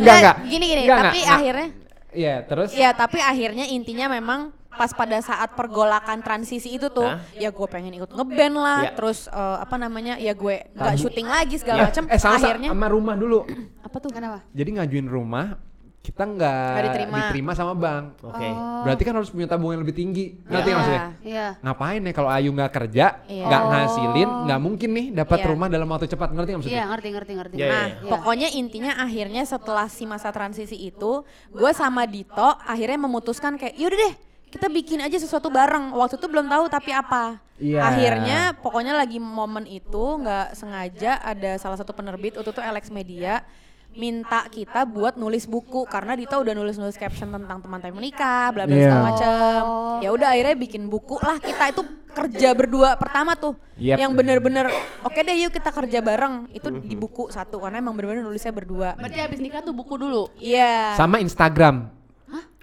Enggak, 0.00 0.16
enggak. 0.16 0.36
Gini 0.46 0.64
gini, 0.66 0.82
tapi 0.86 1.20
akhirnya 1.22 1.68
Iya, 2.10 2.34
terus 2.42 2.72
Ya 2.72 2.92
tapi 2.92 3.20
akhirnya 3.20 3.64
intinya 3.66 4.08
memang 4.08 4.48
pas 4.70 4.88
pada 4.90 5.20
saat 5.20 5.52
pergolakan 5.52 6.20
transisi 6.20 6.72
itu 6.72 6.88
tuh 6.88 7.04
Hah? 7.04 7.20
ya 7.34 7.48
gue 7.48 7.66
pengen 7.66 7.92
ikut 7.92 8.08
ngeband 8.08 8.56
lah 8.56 8.80
Ya. 8.82 8.90
terus 8.92 9.28
eh, 9.28 9.56
apa 9.60 9.76
namanya 9.76 10.16
ya 10.16 10.32
gue 10.32 10.64
nggak 10.72 10.96
syuting 10.96 11.28
lagi 11.28 11.56
Ya, 11.56 11.60
segala 11.60 11.78
macam 11.86 12.04
eh 12.06 12.16
sama 12.16 12.40
akhirnya 12.40 12.68
sama 12.72 12.86
rumah 12.88 13.12
dulu. 13.14 13.44
apa 13.78 13.96
tuh 13.98 14.08
Kenapa? 14.08 14.40
Jadi 14.50 14.70
ngajuin 14.72 15.04
rumah 15.06 15.60
kita 16.02 16.26
nggak 16.26 16.66
Nggak 16.74 16.84
diterima. 17.30 17.52
sama 17.54 17.78
bank. 17.78 18.18
Oke. 18.26 18.48
Berarti 18.82 19.02
kan 19.06 19.14
harus 19.14 19.30
punya 19.30 19.46
tabungan 19.46 19.78
yang 19.78 19.82
lebih 19.86 19.94
tinggi. 19.94 20.34
Ngerti 20.42 20.50
Iya. 20.50 20.58
nggak 20.58 20.74
maksudnya? 20.76 21.02
Iya. 21.22 21.46
Ngapain 21.62 22.00
ya 22.02 22.12
kalau 22.12 22.30
Ayu 22.34 22.50
nggak 22.50 22.72
kerja, 22.74 23.06
Iya. 23.30 23.44
nggak 23.46 23.62
ngasilin, 23.70 24.30
nggak 24.50 24.60
mungkin 24.60 24.90
nih 24.90 25.06
dapat 25.14 25.38
Iya. 25.38 25.46
rumah 25.46 25.66
dalam 25.70 25.86
waktu 25.86 26.06
cepat. 26.10 26.28
Ngerti 26.34 26.48
nggak 26.50 26.58
maksudnya? 26.58 26.74
Iya, 26.74 26.84
ngerti 26.90 27.08
ngerti 27.08 27.32
ngerti. 27.38 27.54
Iya, 27.54 27.66
Nah, 27.70 27.78
iya, 27.78 27.94
iya. 27.94 28.10
pokoknya 28.10 28.48
intinya 28.50 28.92
akhirnya 28.98 29.42
setelah 29.46 29.86
si 29.86 30.02
masa 30.02 30.34
transisi 30.34 30.74
itu, 30.74 31.22
gue 31.48 31.70
sama 31.72 32.02
Dito 32.04 32.48
akhirnya 32.60 32.98
memutuskan 32.98 33.54
kayak, 33.54 33.78
yaudah 33.78 33.98
deh, 34.02 34.14
kita 34.50 34.66
bikin 34.66 34.98
aja 35.00 35.16
sesuatu 35.16 35.48
bareng. 35.48 35.94
Waktu 35.94 36.18
itu 36.18 36.26
belum 36.26 36.50
tahu 36.50 36.66
tapi 36.66 36.90
apa. 36.90 37.38
Iya. 37.62 37.78
Akhirnya 37.78 38.38
pokoknya 38.58 38.90
lagi 38.92 39.22
momen 39.22 39.64
itu 39.64 40.18
nggak 40.18 40.58
sengaja 40.58 41.22
ada 41.22 41.54
salah 41.56 41.78
satu 41.78 41.94
penerbit 41.94 42.34
waktu 42.34 42.50
itu 42.50 42.58
Alex 42.58 42.90
Media 42.90 43.46
minta 43.92 44.48
kita 44.48 44.88
buat 44.88 45.20
nulis 45.20 45.44
buku 45.44 45.84
karena 45.84 46.16
Dito 46.16 46.36
udah 46.40 46.54
nulis-nulis 46.56 46.96
caption 46.96 47.28
tentang 47.28 47.60
teman 47.60 47.78
teman 47.80 48.00
menikah, 48.00 48.48
bla 48.52 48.64
bla 48.64 48.72
Iya. 48.72 48.84
segala 48.88 49.02
macem. 49.12 49.60
Ya 50.00 50.08
udah 50.12 50.28
akhirnya 50.32 50.56
bikin 50.56 50.82
buku 50.88 51.16
lah 51.20 51.36
kita 51.36 51.64
itu 51.72 51.82
kerja 52.12 52.48
berdua 52.52 52.96
pertama 53.00 53.32
tuh. 53.36 53.56
Yep. 53.80 53.96
Yang 54.00 54.12
bener-bener 54.16 54.66
oke 55.04 55.16
deh 55.16 55.36
yuk 55.40 55.52
kita 55.52 55.70
kerja 55.72 55.98
bareng 56.00 56.52
itu 56.52 56.68
di 56.84 56.96
buku 56.96 57.28
satu 57.28 57.60
karena 57.60 57.80
emang 57.80 57.96
bener-bener 57.96 58.24
nulisnya 58.24 58.52
berdua. 58.52 58.96
Berarti 58.96 59.18
habis 59.20 59.40
nikah 59.40 59.64
tuh 59.64 59.72
buku 59.76 59.96
dulu. 59.96 60.28
Iya. 60.36 60.96
Sama 60.96 61.20
Instagram. 61.20 61.88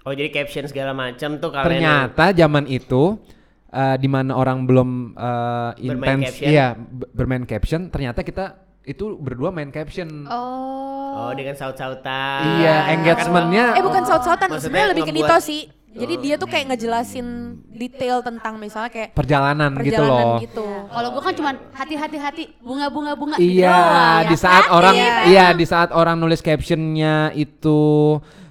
Oh 0.00 0.16
jadi 0.16 0.32
caption 0.32 0.64
segala 0.64 0.96
macam 0.96 1.36
tuh 1.36 1.52
kalian 1.52 1.68
Ternyata 1.68 2.32
zaman 2.32 2.64
itu 2.64 3.20
eh, 3.68 3.96
di 4.00 4.08
mana 4.08 4.32
orang 4.32 4.64
belum 4.64 5.12
eh, 5.12 5.70
Bermain 5.76 6.24
intens 6.24 6.40
iya 6.40 6.72
bermain 7.12 7.44
caption, 7.44 7.92
ternyata 7.92 8.24
kita 8.24 8.69
itu 8.84 9.16
berdua 9.20 9.52
main 9.52 9.68
caption. 9.68 10.24
Oh. 10.26 10.88
Oh 11.10 11.32
dengan 11.34 11.58
saut-sautan. 11.58 12.62
Iya, 12.62 12.94
engagementnya 12.96 13.74
Eh 13.76 13.82
bukan 13.82 14.02
saut-sautan, 14.06 14.46
Maksudnya 14.46 14.62
sebenarnya 14.62 14.90
lebih 14.94 15.04
ke 15.10 15.14
Dito 15.14 15.36
sih. 15.42 15.62
Jadi 15.90 16.14
dia 16.22 16.38
tuh 16.38 16.46
kayak 16.46 16.70
ngejelasin 16.70 17.26
detail 17.66 18.22
tentang 18.22 18.62
misalnya 18.62 18.94
kayak 18.94 19.10
perjalanan, 19.10 19.74
gitu 19.82 19.98
perjalanan 19.98 20.22
loh. 20.22 20.38
gitu. 20.38 20.66
Kalau 20.86 21.08
gua 21.10 21.22
kan 21.26 21.34
cuman 21.34 21.54
hati-hati 21.74 22.16
hati 22.22 22.42
bunga-bunga 22.62 23.12
bunga. 23.18 23.36
Iya, 23.42 24.22
gitu 24.22 24.30
di 24.30 24.36
saat 24.38 24.64
doang. 24.70 24.76
orang 24.78 24.94
Hati-hati. 24.94 25.26
iya 25.34 25.46
di 25.50 25.66
saat 25.66 25.90
orang 25.90 26.14
nulis 26.14 26.38
captionnya 26.46 27.34
itu 27.34 27.80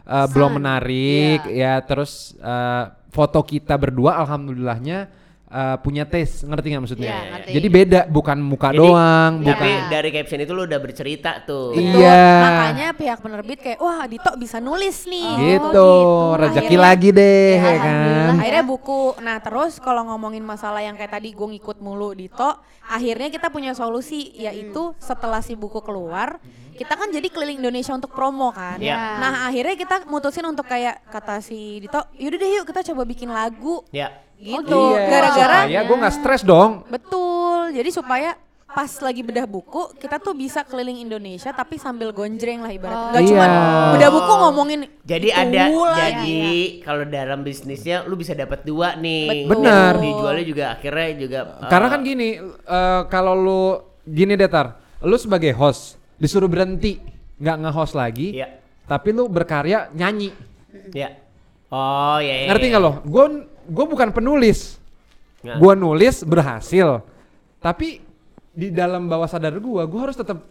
eh, 0.03 0.27
belum 0.35 0.59
menarik 0.59 1.47
ya 1.47 1.79
terus 1.79 2.35
eh, 2.43 2.83
foto 3.07 3.39
kita 3.39 3.79
berdua 3.79 4.19
alhamdulillahnya 4.19 5.07
eh, 5.49 5.77
punya 5.81 6.05
tes 6.05 6.41
ngerti 6.41 6.65
nggak 6.69 6.81
maksudnya? 6.81 7.09
Iya, 7.09 7.21
ngerti. 7.33 7.51
Jadi 7.51 7.67
beda 7.67 7.99
bukan 8.05 8.37
muka 8.37 8.69
Jadi, 8.69 8.79
doang, 8.79 9.31
Tapi 9.37 9.47
bukan. 9.49 9.65
Iya. 9.65 9.81
dari 9.89 10.09
caption 10.09 10.39
itu 10.39 10.53
lu 10.53 10.63
udah 10.63 10.79
bercerita 10.79 11.31
tuh. 11.41 11.73
Betul. 11.73 11.99
Iya. 11.99 12.23
Makanya 12.39 12.87
pihak 12.93 13.19
penerbit 13.19 13.59
kayak 13.59 13.79
wah 13.79 14.05
Dito 14.05 14.29
bisa 14.35 14.57
nulis 14.57 15.03
nih. 15.03 15.29
gitu, 15.39 15.89
rezeki 16.35 16.65
Akhirnya- 16.69 16.85
lagi 16.85 17.09
deh 17.11 17.53
Ya, 17.55 17.65
ya 17.65 17.79
kan. 17.79 18.33
Akhirnya 18.37 18.63
buku. 18.63 19.01
Nah 19.19 19.37
terus 19.39 19.77
kalau 19.77 20.05
ngomongin 20.05 20.41
masalah 20.41 20.79
yang 20.79 20.93
kayak 20.93 21.17
tadi 21.17 21.33
gue 21.33 21.47
ngikut 21.49 21.77
mulu 21.79 22.13
Dito, 22.13 22.49
akhirnya 22.85 23.27
kita 23.27 23.49
punya 23.49 23.73
solusi 23.73 24.29
yaitu 24.35 24.93
setelah 24.97 25.41
si 25.41 25.53
buku 25.53 25.81
keluar, 25.81 26.37
kita 26.79 26.95
kan 26.95 27.11
jadi 27.11 27.27
keliling 27.27 27.59
Indonesia 27.59 27.91
untuk 27.91 28.09
promo 28.09 28.49
kan. 28.49 28.79
Iya. 28.79 28.95
Nah 29.19 29.33
akhirnya 29.45 29.75
kita 29.75 30.07
mutusin 30.07 30.47
untuk 30.47 30.63
kayak 30.63 31.03
kata 31.05 31.43
si 31.43 31.77
Dito, 31.77 31.99
yaudah 32.15 32.39
deh 32.39 32.49
yuk 32.55 32.65
kita 32.65 32.87
coba 32.87 33.03
bikin 33.03 33.27
lagu 33.27 33.83
Ya. 33.91 34.15
gitu. 34.33 34.95
Iya, 34.95 35.03
Gara-gara 35.05 35.57
supaya 35.67 35.81
gue 35.83 35.97
nggak 35.99 36.15
stres 36.15 36.41
dong. 36.41 36.87
betul. 36.87 37.75
Jadi 37.75 37.91
supaya 37.91 38.39
pas 38.69 38.87
lagi 39.01 39.19
bedah 39.19 39.43
buku 39.43 39.97
kita 39.97 40.17
tuh 40.17 40.31
bisa 40.31 40.61
keliling 40.61 41.01
Indonesia 41.01 41.49
tapi 41.49 41.75
sambil 41.75 42.15
gonjreng 42.15 42.61
lah 42.61 42.71
ibaratnya. 42.71 43.11
Oh. 43.11 43.13
Gak 43.13 43.23
cuma 43.27 43.43
Iya. 43.43 43.61
bedah 43.91 44.09
buku 44.09 44.33
ngomongin 44.39 44.79
Jadi 45.03 45.29
ada 45.29 45.63
lah. 45.67 45.97
jadi 45.97 46.39
kalau 46.79 47.03
dalam 47.03 47.39
bisnisnya 47.41 48.05
lu 48.05 48.15
bisa 48.15 48.31
dapat 48.31 48.63
dua 48.63 48.95
nih. 48.95 49.43
Betul. 49.43 49.51
Benar. 49.59 49.93
Dijualnya 49.99 50.45
juga 50.47 50.63
akhirnya 50.71 51.09
juga 51.17 51.39
uh, 51.59 51.67
Karena 51.67 51.87
kan 51.89 51.99
gini, 52.01 52.29
eh, 52.47 53.01
kalau 53.05 53.33
lu 53.35 53.63
gini 54.05 54.33
Detar, 54.33 54.71
lu 55.01 55.17
sebagai 55.17 55.51
host 55.51 55.98
disuruh 56.19 56.45
berhenti, 56.45 56.99
nggak 57.39 57.57
nge-host 57.65 57.95
lagi, 57.95 58.35
Iya. 58.35 58.59
tapi 58.85 59.15
lu 59.15 59.25
berkarya 59.25 59.87
nyanyi. 59.91 60.35
Ya. 60.91 61.15
Oh 61.71 62.19
ya. 62.19 62.45
ya, 62.45 62.47
Ngerti 62.51 62.65
ya. 62.67 62.71
nggak 62.75 62.83
lo? 62.83 62.91
Gue 63.07 63.25
gue 63.65 63.85
bukan 63.87 64.09
penulis, 64.11 64.75
gue 65.41 65.73
nulis 65.73 66.21
berhasil, 66.21 67.01
tapi 67.57 68.03
di 68.51 68.67
dalam 68.69 69.07
bawah 69.07 69.25
sadar 69.25 69.55
gue, 69.55 69.81
gue 69.87 69.99
harus 70.01 70.17
tetap 70.17 70.43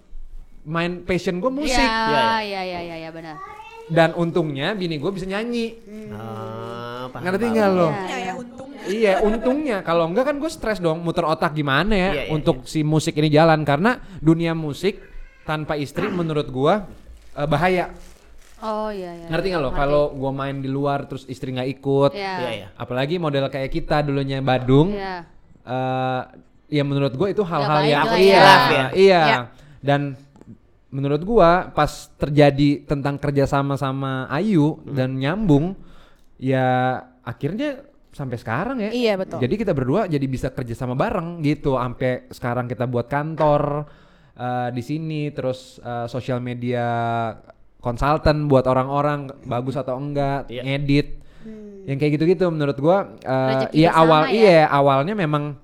main 0.64 1.04
passion 1.04 1.36
gue 1.38 1.50
musik. 1.52 1.76
Iya, 1.76 2.40
iya, 2.40 2.60
iya, 2.64 2.80
iya, 2.80 2.96
iya, 3.04 3.10
benar. 3.12 3.36
Dan 3.88 4.12
untungnya 4.14 4.72
bini 4.72 4.96
gue 4.96 5.10
bisa 5.10 5.24
nyanyi. 5.24 5.80
Oh, 6.12 7.08
paham, 7.08 7.24
Ngerti 7.24 7.44
nggak 7.48 7.68
lo? 7.72 7.88
Iya, 7.88 8.16
iya. 8.16 8.32
Iya, 8.88 9.12
untungnya 9.20 9.84
kalau 9.84 10.08
enggak 10.08 10.32
kan 10.32 10.36
gue 10.40 10.48
stres 10.48 10.80
dong 10.80 11.04
muter 11.04 11.20
otak 11.20 11.52
gimana 11.52 11.92
ya 11.92 12.00
Iya, 12.08 12.24
iya, 12.24 12.32
untuk 12.32 12.64
si 12.64 12.80
musik 12.80 13.20
ini 13.20 13.28
jalan 13.28 13.60
karena 13.60 14.00
dunia 14.16 14.56
musik 14.56 14.96
tanpa 15.48 15.80
istri 15.80 16.12
menurut 16.12 16.52
gua 16.52 16.84
eh, 17.32 17.48
bahaya. 17.48 17.88
Oh 18.60 18.90
iya, 18.92 19.14
iya. 19.16 19.26
Ngerti 19.32 19.46
nggak 19.54 19.62
lo? 19.64 19.70
Ngerti. 19.72 19.80
Kalau 19.80 20.02
gua 20.12 20.32
main 20.34 20.60
di 20.60 20.68
luar 20.68 21.08
terus 21.08 21.24
istri 21.24 21.56
nggak 21.56 21.70
ikut, 21.80 22.10
Iya. 22.12 22.34
Iya, 22.36 22.50
iya. 22.52 22.68
apalagi 22.76 23.16
model 23.16 23.48
kayak 23.48 23.70
kita 23.72 24.04
dulunya 24.04 24.44
Badung, 24.44 24.92
Iya. 24.92 25.24
eh, 25.64 26.22
ya 26.68 26.82
menurut 26.84 27.16
gua 27.16 27.32
itu 27.32 27.40
hal-hal 27.40 27.80
yang 27.86 28.04
lah 28.04 28.18
iya, 28.20 28.36
ya. 28.36 28.86
iya, 28.92 29.22
Iya. 29.24 29.40
dan 29.80 30.18
menurut 30.90 31.22
gua 31.22 31.70
pas 31.70 32.10
terjadi 32.18 32.82
tentang 32.84 33.16
kerja 33.16 33.46
sama 33.46 33.78
sama 33.78 34.26
Ayu 34.28 34.82
dan 34.84 35.16
nyambung, 35.16 35.78
ya 36.36 36.98
akhirnya 37.22 37.86
sampai 38.10 38.42
sekarang 38.42 38.82
ya. 38.82 38.90
Iya, 38.90 39.14
betul. 39.22 39.38
Jadi 39.38 39.54
kita 39.54 39.70
berdua 39.70 40.10
jadi 40.10 40.26
bisa 40.26 40.50
kerja 40.50 40.74
sama 40.74 40.98
bareng 40.98 41.46
gitu, 41.46 41.78
sampai 41.78 42.26
sekarang 42.34 42.66
kita 42.66 42.90
buat 42.90 43.06
kantor 43.06 43.86
eh, 44.38 44.68
di 44.70 44.80
sini, 44.80 45.28
terus 45.28 45.58
eh, 45.80 46.06
sosial 46.06 46.38
media 46.38 46.86
konsultan 47.78 48.46
buat 48.46 48.64
orang-orang 48.64 49.30
bagus 49.44 49.74
atau 49.74 49.94
enggak, 49.94 50.46
Iya. 50.46 50.62
ngedit, 50.64 51.08
yang 51.84 51.96
kayak 51.96 52.12
gitu-gitu 52.14 52.44
menurut 52.48 52.76
gua 52.76 53.16
eh, 53.18 53.70
iya 53.72 53.88
bersama 53.88 54.02
awal 54.04 54.22
ya. 54.24 54.30
iya 54.30 54.60
awalnya 54.68 55.14
memang 55.14 55.56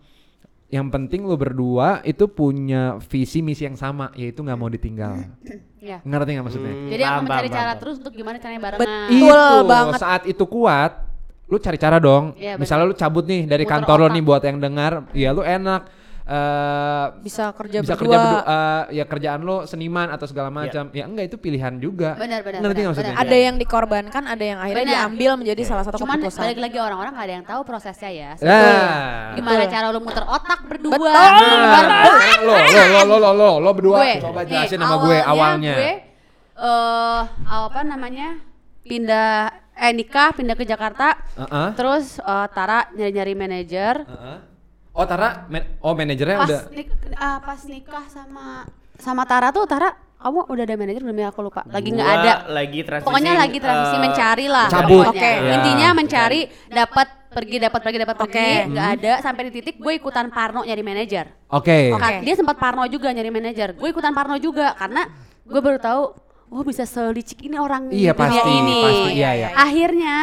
yang 0.66 0.88
penting 0.88 1.22
lu 1.22 1.34
berdua 1.34 2.00
itu 2.02 2.24
punya 2.24 2.96
visi 3.04 3.38
misi 3.38 3.62
yang 3.62 3.74
sama 3.74 4.08
yaitu 4.12 4.40
nggak 4.40 4.56
mau 4.56 4.66
ditinggal 4.66 5.20
Iya. 5.76 6.00
ngerti 6.00 6.30
nggak 6.32 6.44
maksudnya 6.44 6.72
Hmm, 6.72 6.88
Jadi 6.88 7.02
aku 7.04 7.20
mencari 7.20 7.48
cara 7.52 7.72
terus 7.76 7.96
untuk 7.98 8.12
gimana 8.12 8.36
caranya 8.38 8.60
barengan. 8.62 8.80
Betul. 8.80 9.12
itu 9.12 9.68
banget. 9.68 10.00
saat 10.00 10.22
itu 10.24 10.44
kuat 10.46 10.92
lu 11.44 11.56
cari 11.58 11.76
cara 11.76 11.98
dong 11.98 12.32
Iya, 12.34 12.56
misalnya 12.56 12.84
lu 12.86 12.96
cabut 12.96 13.22
nih 13.22 13.44
dari 13.44 13.62
Muter 13.62 13.72
kantor 13.76 13.96
lo 13.98 14.04
otak. 14.06 14.14
nih 14.14 14.22
buat 14.24 14.42
yang 14.42 14.58
dengar 14.58 14.92
ya 15.12 15.28
lu 15.30 15.42
enak 15.42 15.82
eh 16.24 17.06
bisa 17.20 17.52
kerja 17.52 17.84
bisa 17.84 18.00
berdua. 18.00 18.00
kerja 18.00 18.16
berdua 18.16 18.40
eh, 18.48 18.82
ya 18.96 19.04
kerjaan 19.04 19.44
lo 19.44 19.68
seniman 19.68 20.08
atau 20.08 20.24
segala 20.24 20.48
macam 20.48 20.88
ya 20.88 21.04
enggak 21.04 21.28
itu 21.28 21.36
pilihan 21.36 21.76
juga 21.76 22.16
Benar, 22.16 22.40
benar, 22.40 22.64
ngerti 22.64 22.80
benar, 22.80 22.88
maksudnya 22.88 23.12
benar. 23.12 23.28
Ada 23.28 23.36
yang 23.36 23.56
dikorbankan, 23.60 24.22
ada 24.24 24.40
yang 24.44 24.56
akhirnya 24.56 24.84
Benar. 24.88 24.96
diambil 25.04 25.30
menjadi 25.36 25.62
salah 25.68 25.84
satu 25.84 26.00
Cuman 26.00 26.16
keputusan. 26.16 26.40
balik 26.40 26.58
lagi 26.64 26.76
orang-orang 26.80 27.12
gak 27.12 27.26
ada 27.28 27.34
yang 27.36 27.44
tahu 27.44 27.60
prosesnya 27.68 28.08
ya. 28.08 28.30
Nah. 28.40 29.36
Gimana 29.36 29.62
Betul. 29.68 29.72
cara 29.76 29.86
lu 29.92 30.00
muter 30.00 30.24
otak 30.24 30.60
berdua? 30.64 30.96
Betul. 30.96 31.12
Nah, 31.60 31.92
sekarang 32.08 32.40
lo, 32.40 32.54
lo, 32.56 32.56
lo, 32.64 33.04
lo, 33.04 33.16
lo, 33.20 33.30
lo, 33.36 33.50
lo 33.60 33.70
berdua 33.76 33.96
gue. 34.00 34.12
coba 34.24 34.40
jelasin 34.48 34.80
sama 34.80 34.96
gue 35.04 35.18
awalnya. 35.20 35.74
Gue 35.76 35.92
eh 36.54 37.20
apa 37.44 37.80
namanya? 37.84 38.40
Pindah 38.80 39.52
eh 39.76 39.92
nikah, 39.92 40.32
pindah 40.32 40.56
ke 40.56 40.64
Jakarta. 40.64 41.20
Heeh. 41.36 41.68
Terus 41.76 42.16
eh, 42.16 42.46
Tara 42.48 42.88
nyari-nyari 42.96 43.34
manajer. 43.36 44.08
Heeh. 44.08 44.53
Oh 44.94 45.04
Tara, 45.04 45.50
man- 45.50 45.74
oh 45.82 45.90
manajernya 45.92 46.36
Pas 46.38 46.46
udah. 46.46 46.60
nik- 46.70 46.94
ah, 47.18 47.38
pas 47.42 47.60
nikah 47.66 48.06
sama 48.06 48.62
sama 48.94 49.26
Tara 49.26 49.50
tuh 49.50 49.66
Tara 49.66 49.90
kamu 50.16 50.48
udah 50.48 50.62
ada 50.64 50.74
manajer 50.78 51.02
belum 51.04 51.18
ya 51.18 51.28
aku 51.28 51.40
lupa. 51.42 51.66
Lagi 51.68 51.92
nggak 51.92 52.08
ada. 52.08 52.32
Lagi 52.48 52.80
transisi. 52.80 53.08
Pokoknya 53.10 53.32
lagi 53.36 53.58
transisi 53.60 53.92
eh, 53.92 54.00
mencari 54.00 54.46
lah. 54.48 54.68
cabut. 54.72 55.04
Oke. 55.10 55.20
Ya. 55.20 55.52
Intinya 55.52 55.88
mencari 55.92 56.40
dapat 56.70 57.06
pergi 57.28 57.56
dapat 57.58 57.80
pergi 57.82 57.98
dapat 57.98 58.16
pergi 58.16 58.38
Oke. 58.38 58.70
nggak 58.70 58.88
ada 58.94 59.12
sampai 59.20 59.42
di 59.44 59.52
titik 59.52 59.76
gue 59.76 59.92
ikutan 59.92 60.30
Parno 60.30 60.64
nyari 60.64 60.80
manajer. 60.80 61.26
Oke. 61.50 61.90
Oke. 61.90 62.00
Kan 62.00 62.12
Dia 62.22 62.34
sempat 62.38 62.56
Parno 62.56 62.86
juga 62.86 63.10
nyari 63.10 63.28
manajer. 63.28 63.76
Gue 63.76 63.90
ikutan 63.90 64.14
Parno 64.14 64.38
juga 64.38 64.72
karena 64.72 65.10
gue 65.44 65.60
baru 65.60 65.76
tahu 65.76 66.02
oh 66.48 66.62
bisa 66.62 66.86
selicik 66.86 67.42
ini 67.42 67.58
orang 67.58 67.90
Iya 67.90 68.14
di 68.14 68.16
dunia 68.16 68.16
pasti, 68.16 68.50
ini. 68.54 68.80
pasti 68.80 69.10
iya 69.12 69.30
ya. 69.34 69.48
Akhirnya 69.58 70.16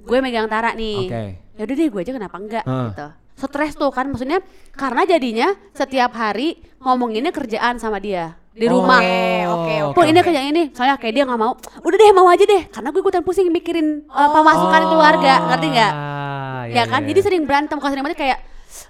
gue 0.00 0.18
megang 0.18 0.48
Tara 0.48 0.72
nih. 0.74 0.98
Oke. 1.04 1.22
Ya 1.54 1.62
udah 1.62 1.74
deh 1.76 1.86
gue 1.86 2.00
aja 2.00 2.12
kenapa 2.16 2.36
enggak 2.40 2.64
gitu. 2.66 3.06
Stres 3.38 3.78
tuh 3.78 3.94
kan 3.94 4.10
maksudnya 4.10 4.42
karena 4.74 5.06
jadinya 5.06 5.54
setiap 5.70 6.10
hari 6.18 6.58
ngomonginnya 6.82 7.30
kerjaan 7.30 7.78
sama 7.78 8.02
dia 8.02 8.34
di 8.50 8.66
rumah. 8.66 8.98
Oke, 8.98 9.46
oke, 9.46 9.74
oke. 9.86 9.94
Pun 9.94 10.04
ini 10.10 10.18
kerjaan 10.18 10.50
ini, 10.50 10.74
soalnya 10.74 10.98
kayak 10.98 11.14
dia 11.14 11.22
nggak 11.22 11.38
mau. 11.38 11.54
Udah 11.86 11.94
deh 11.94 12.10
mau 12.10 12.26
aja 12.26 12.42
deh, 12.42 12.66
karena 12.66 12.90
gue 12.90 12.98
ikutan 12.98 13.22
pusing 13.22 13.46
mikirin 13.54 14.02
uh, 14.10 14.34
pemasukan 14.34 14.82
keluarga, 14.90 15.32
ngerti 15.54 15.66
nggak? 15.70 15.92
Ah, 15.94 16.62
ya 16.66 16.82
kan, 16.90 17.06
jadi 17.06 17.20
sering 17.22 17.46
berantem, 17.46 17.78
bukan 17.78 17.94
sering 17.94 18.02
berantem 18.02 18.18
kayak, 18.26 18.38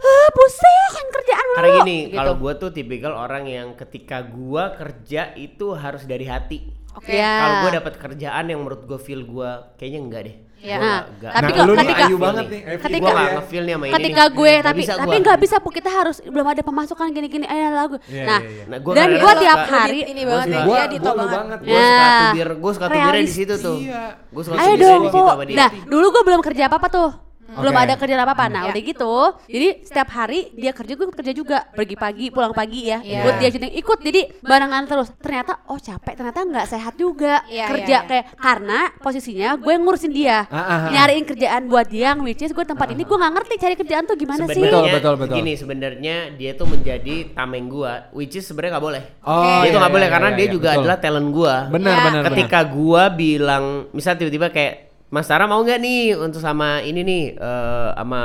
ah 0.01 0.29
pusing 0.33 1.07
kerjaan 1.13 1.45
mulu. 1.45 1.57
Karena 1.61 1.71
gini, 1.85 1.99
Gitu. 2.09 2.17
kalau 2.17 2.33
gua 2.41 2.53
tuh 2.57 2.71
tipikal 2.73 3.13
orang 3.13 3.45
yang 3.45 3.77
ketika 3.77 4.25
gua 4.25 4.73
kerja 4.73 5.37
itu 5.37 5.77
harus 5.77 6.09
dari 6.09 6.25
hati. 6.25 6.65
Oke. 6.97 7.13
Ya. 7.13 7.37
Kalau 7.37 7.55
gua 7.69 7.73
dapat 7.85 7.95
kerjaan 8.01 8.45
yang 8.49 8.65
menurut 8.65 8.89
gua 8.89 8.97
feel 8.97 9.29
gua 9.29 9.77
kayaknya 9.77 10.01
enggak 10.01 10.23
deh. 10.33 10.37
Ya. 10.59 10.77
Nah, 10.77 10.99
tapi 11.23 11.45
nah, 11.45 11.55
kok 11.55 11.63
lu 11.63 11.73
nih 11.73 11.81
ketika- 11.81 12.03
ayu 12.05 12.17
banget 12.19 12.45
nih. 12.45 12.61
Ketika- 12.77 12.99
gua 12.99 13.11
nggak 13.15 13.31
ngefeel 13.33 13.63
nih 13.63 13.73
sama 13.73 13.85
ini. 13.85 13.95
ketika 13.95 14.25
gue 14.29 14.51
Nggak 14.51 14.67
tapi 14.67 14.81
bisa 14.81 14.93
tapi 14.93 15.17
nggak 15.17 15.39
bisa 15.39 15.57
bu 15.59 15.69
kita 15.71 15.91
harus 15.93 16.17
belum 16.21 16.47
ada 16.49 16.63
pemasukan 16.63 17.07
gini-gini 17.09 17.47
ayo 17.47 17.67
lagu 17.71 17.97
Iya, 18.05 18.25
nah 18.25 18.41
iya, 18.41 18.51
iya. 18.51 18.65
Nah, 18.67 18.79
gua 18.81 18.93
dan 18.93 19.09
gue 19.13 19.33
tiap 19.39 19.59
hari 19.65 19.99
di- 19.99 20.09
ini 20.09 20.23
banget 20.25 20.47
nih, 20.49 20.59
dia 20.59 20.99
lu 21.15 21.27
banget. 21.31 21.59
Gua 21.63 21.79
suka 21.79 21.95
Nah, 22.03 22.19
tubir, 22.25 22.49
gua 22.59 22.73
suka 22.75 22.87
tubirnya 22.91 23.23
di 23.23 23.33
situ 23.33 23.55
tuh. 23.55 23.77
Iya. 23.79 24.03
Gua 24.29 24.43
suka 24.43 24.55
ayo 24.57 24.67
tubirnya 24.69 24.83
dong 24.85 25.01
di 25.01 25.09
bu 25.09 25.23
nah 25.55 25.69
dulu 25.87 26.07
gue 26.11 26.23
belum 26.25 26.41
kerja 26.43 26.63
apa 26.67 26.77
apa 26.77 27.28
tuh 27.49 27.57
belum 27.57 27.73
Oke. 27.73 27.83
ada 27.89 27.95
kerjaan 27.97 28.23
apa 28.23 28.33
apa 28.37 28.45
nah 28.47 28.63
Ya. 28.69 28.77
udah 28.77 28.83
gitu 28.85 29.15
jadi 29.49 29.69
setiap 29.81 30.09
hari 30.13 30.53
dia 30.53 30.77
kerja 30.77 30.93
gue 30.93 31.07
kerja 31.09 31.33
juga 31.33 31.59
pergi 31.73 31.97
pagi 31.97 32.25
pulang 32.29 32.53
pagi 32.53 32.87
ya 32.87 33.01
Iya. 33.01 33.25
buat 33.25 33.35
dia 33.41 33.49
syuting 33.49 33.73
ikut 33.81 33.99
jadi 34.05 34.21
barengan 34.45 34.85
terus 34.85 35.09
ternyata 35.19 35.65
oh 35.67 35.81
capek 35.81 36.15
ternyata 36.15 36.41
nggak 36.45 36.67
sehat 36.69 36.95
juga 37.01 37.41
Iya, 37.49 37.67
kerja 37.73 37.87
iya, 37.89 38.01
iya. 38.05 38.09
kayak 38.09 38.25
karena 38.37 38.79
posisinya 39.01 39.49
gue 39.57 39.75
ngurusin 39.75 40.13
dia 40.13 40.45
ah, 40.47 40.61
ah. 40.61 40.81
nyariin 40.93 41.25
kerjaan 41.25 41.67
buat 41.67 41.89
dia 41.89 42.13
which 42.21 42.45
is 42.45 42.53
gue 42.53 42.63
tempat 42.63 42.93
ini 42.93 43.03
gue 43.03 43.17
nggak 43.17 43.33
ngerti 43.41 43.55
cari 43.57 43.75
kerjaan 43.75 44.05
tuh 44.05 44.15
gimana 44.15 44.45
sih 44.45 44.59
Betul, 44.59 44.85
Sebenarnya 44.85 44.95
betul, 45.01 45.15
betul. 45.17 45.37
Gini 45.41 45.53
sebenarnya 45.57 46.17
dia 46.35 46.51
tuh 46.53 46.67
menjadi 46.69 47.17
tameng 47.33 47.67
gua, 47.71 48.11
which 48.13 48.37
is 48.37 48.45
sebenarnya 48.45 48.77
nggak 48.77 48.85
boleh. 48.85 49.03
Oh, 49.25 49.43
dia 49.65 49.71
iya, 49.71 49.73
tuh 49.73 49.81
nggak 49.81 49.95
boleh 49.95 50.07
iya, 50.09 50.15
karena 50.15 50.29
iya, 50.29 50.37
dia 50.37 50.47
iya, 50.47 50.53
juga 50.53 50.69
betul. 50.69 50.81
adalah 50.83 50.99
talent 50.99 51.29
gua. 51.33 51.55
Benar, 51.71 51.97
benar, 52.05 52.23
Ketika 52.29 52.61
gua 52.69 53.03
bilang, 53.09 53.65
misal 53.95 54.13
tiba-tiba 54.19 54.53
kayak 54.53 54.88
Mas 55.09 55.25
Tara 55.25 55.49
mau 55.49 55.65
nggak 55.65 55.81
nih 55.81 56.21
untuk 56.21 56.45
sama 56.45 56.85
ini 56.85 57.01
nih, 57.01 57.25
eh, 57.41 57.89
sama 57.97 58.21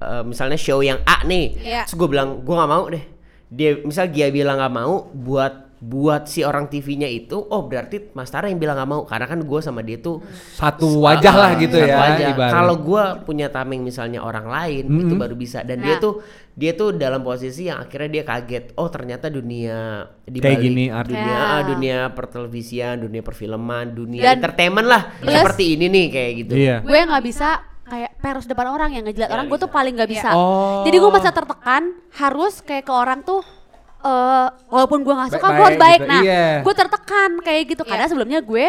eh, 0.00 0.22
misalnya 0.24 0.56
show 0.56 0.80
yang 0.80 1.00
A 1.04 1.24
nih. 1.28 1.46
Iya. 1.60 1.82
Terus 1.84 1.96
gue 2.00 2.08
bilang 2.08 2.40
gua 2.40 2.64
nggak 2.64 2.72
mau 2.72 2.84
deh. 2.88 3.04
Dia 3.52 3.70
misal 3.84 4.08
dia 4.08 4.32
bilang 4.32 4.56
nggak 4.56 4.72
mau 4.72 5.12
buat 5.12 5.71
buat 5.82 6.24
si 6.24 6.40
orang 6.40 6.66
TV-nya 6.66 7.04
itu, 7.04 7.34
oh 7.34 7.66
berarti 7.66 8.14
Mas 8.14 8.30
Tara 8.30 8.46
yang 8.46 8.56
bilang 8.56 8.78
nggak 8.78 8.86
mau 8.86 9.02
karena 9.02 9.26
kan 9.26 9.42
gua 9.42 9.58
sama 9.58 9.82
dia 9.82 9.98
tuh 9.98 10.22
Satu 10.54 11.02
wajah 11.02 11.34
lah 11.34 11.50
gitu 11.56 11.74
satu 11.74 11.84
ya. 11.84 11.98
wajah. 11.98 12.28
Kalau 12.48 12.78
gua 12.78 13.02
punya 13.18 13.50
tameng 13.50 13.82
misalnya 13.82 14.22
orang 14.22 14.46
lain 14.46 14.84
Mm-hmm. 14.84 15.02
itu 15.02 15.14
baru 15.16 15.34
bisa 15.34 15.58
dan 15.60 15.78
dia 15.78 15.98
Nah. 15.98 16.00
tuh 16.00 16.14
dia 16.52 16.72
tuh 16.72 16.94
dalam 16.94 17.20
posisi 17.20 17.66
yang 17.66 17.82
akhirnya 17.82 18.10
dia 18.12 18.22
kaget. 18.22 18.64
Oh, 18.74 18.86
ternyata 18.86 19.26
dunia 19.26 19.78
di 20.22 20.38
Kayak 20.38 20.54
balik 20.54 20.62
gini, 20.62 20.84
Art. 20.86 21.08
dunia 21.08 21.26
Ya. 21.26 21.42
ah, 21.50 21.62
dunia 21.64 21.96
pertelevisian, 22.12 22.94
dunia 23.00 23.20
perfilman, 23.20 23.90
dunia 23.90 24.22
Dan 24.22 24.38
entertainment 24.38 24.86
lah. 24.86 25.02
plus- 25.16 25.34
Seperti 25.34 25.74
ini 25.74 25.86
nih 25.88 26.06
kayak 26.08 26.32
gitu. 26.38 26.52
Iya. 26.54 26.76
gue 26.80 26.98
nggak 27.02 27.24
bisa 27.24 27.48
kayak 27.82 28.10
peros 28.16 28.46
depan 28.46 28.66
orang 28.68 28.90
yang 28.92 29.02
ngejilat 29.02 29.28
orang 29.28 29.46
gue 29.46 29.58
tuh 29.58 29.68
paling 29.68 29.92
nggak 29.92 30.08
bisa 30.08 30.30
Oh. 30.30 30.80
jadi 30.82 30.96
gue 30.96 31.10
masa 31.10 31.28
tertekan 31.28 31.82
harus 32.14 32.60
kayak 32.60 32.86
ke 32.86 32.94
orang 32.94 33.20
tuh 33.20 33.42
eh 34.02 34.48
walaupun 34.66 35.06
gue 35.06 35.14
nggak 35.14 35.30
suka 35.38 35.48
gue 35.54 35.64
harus 35.64 35.80
baik. 35.80 36.00
gitu, 36.02 36.10
nah 36.10 36.22
iya. 36.22 36.46
gue 36.60 36.74
tertekan 36.74 37.30
kayak 37.40 37.62
gitu. 37.70 37.82
Karena 37.86 38.06
sebelumnya 38.10 38.40
gue 38.42 38.66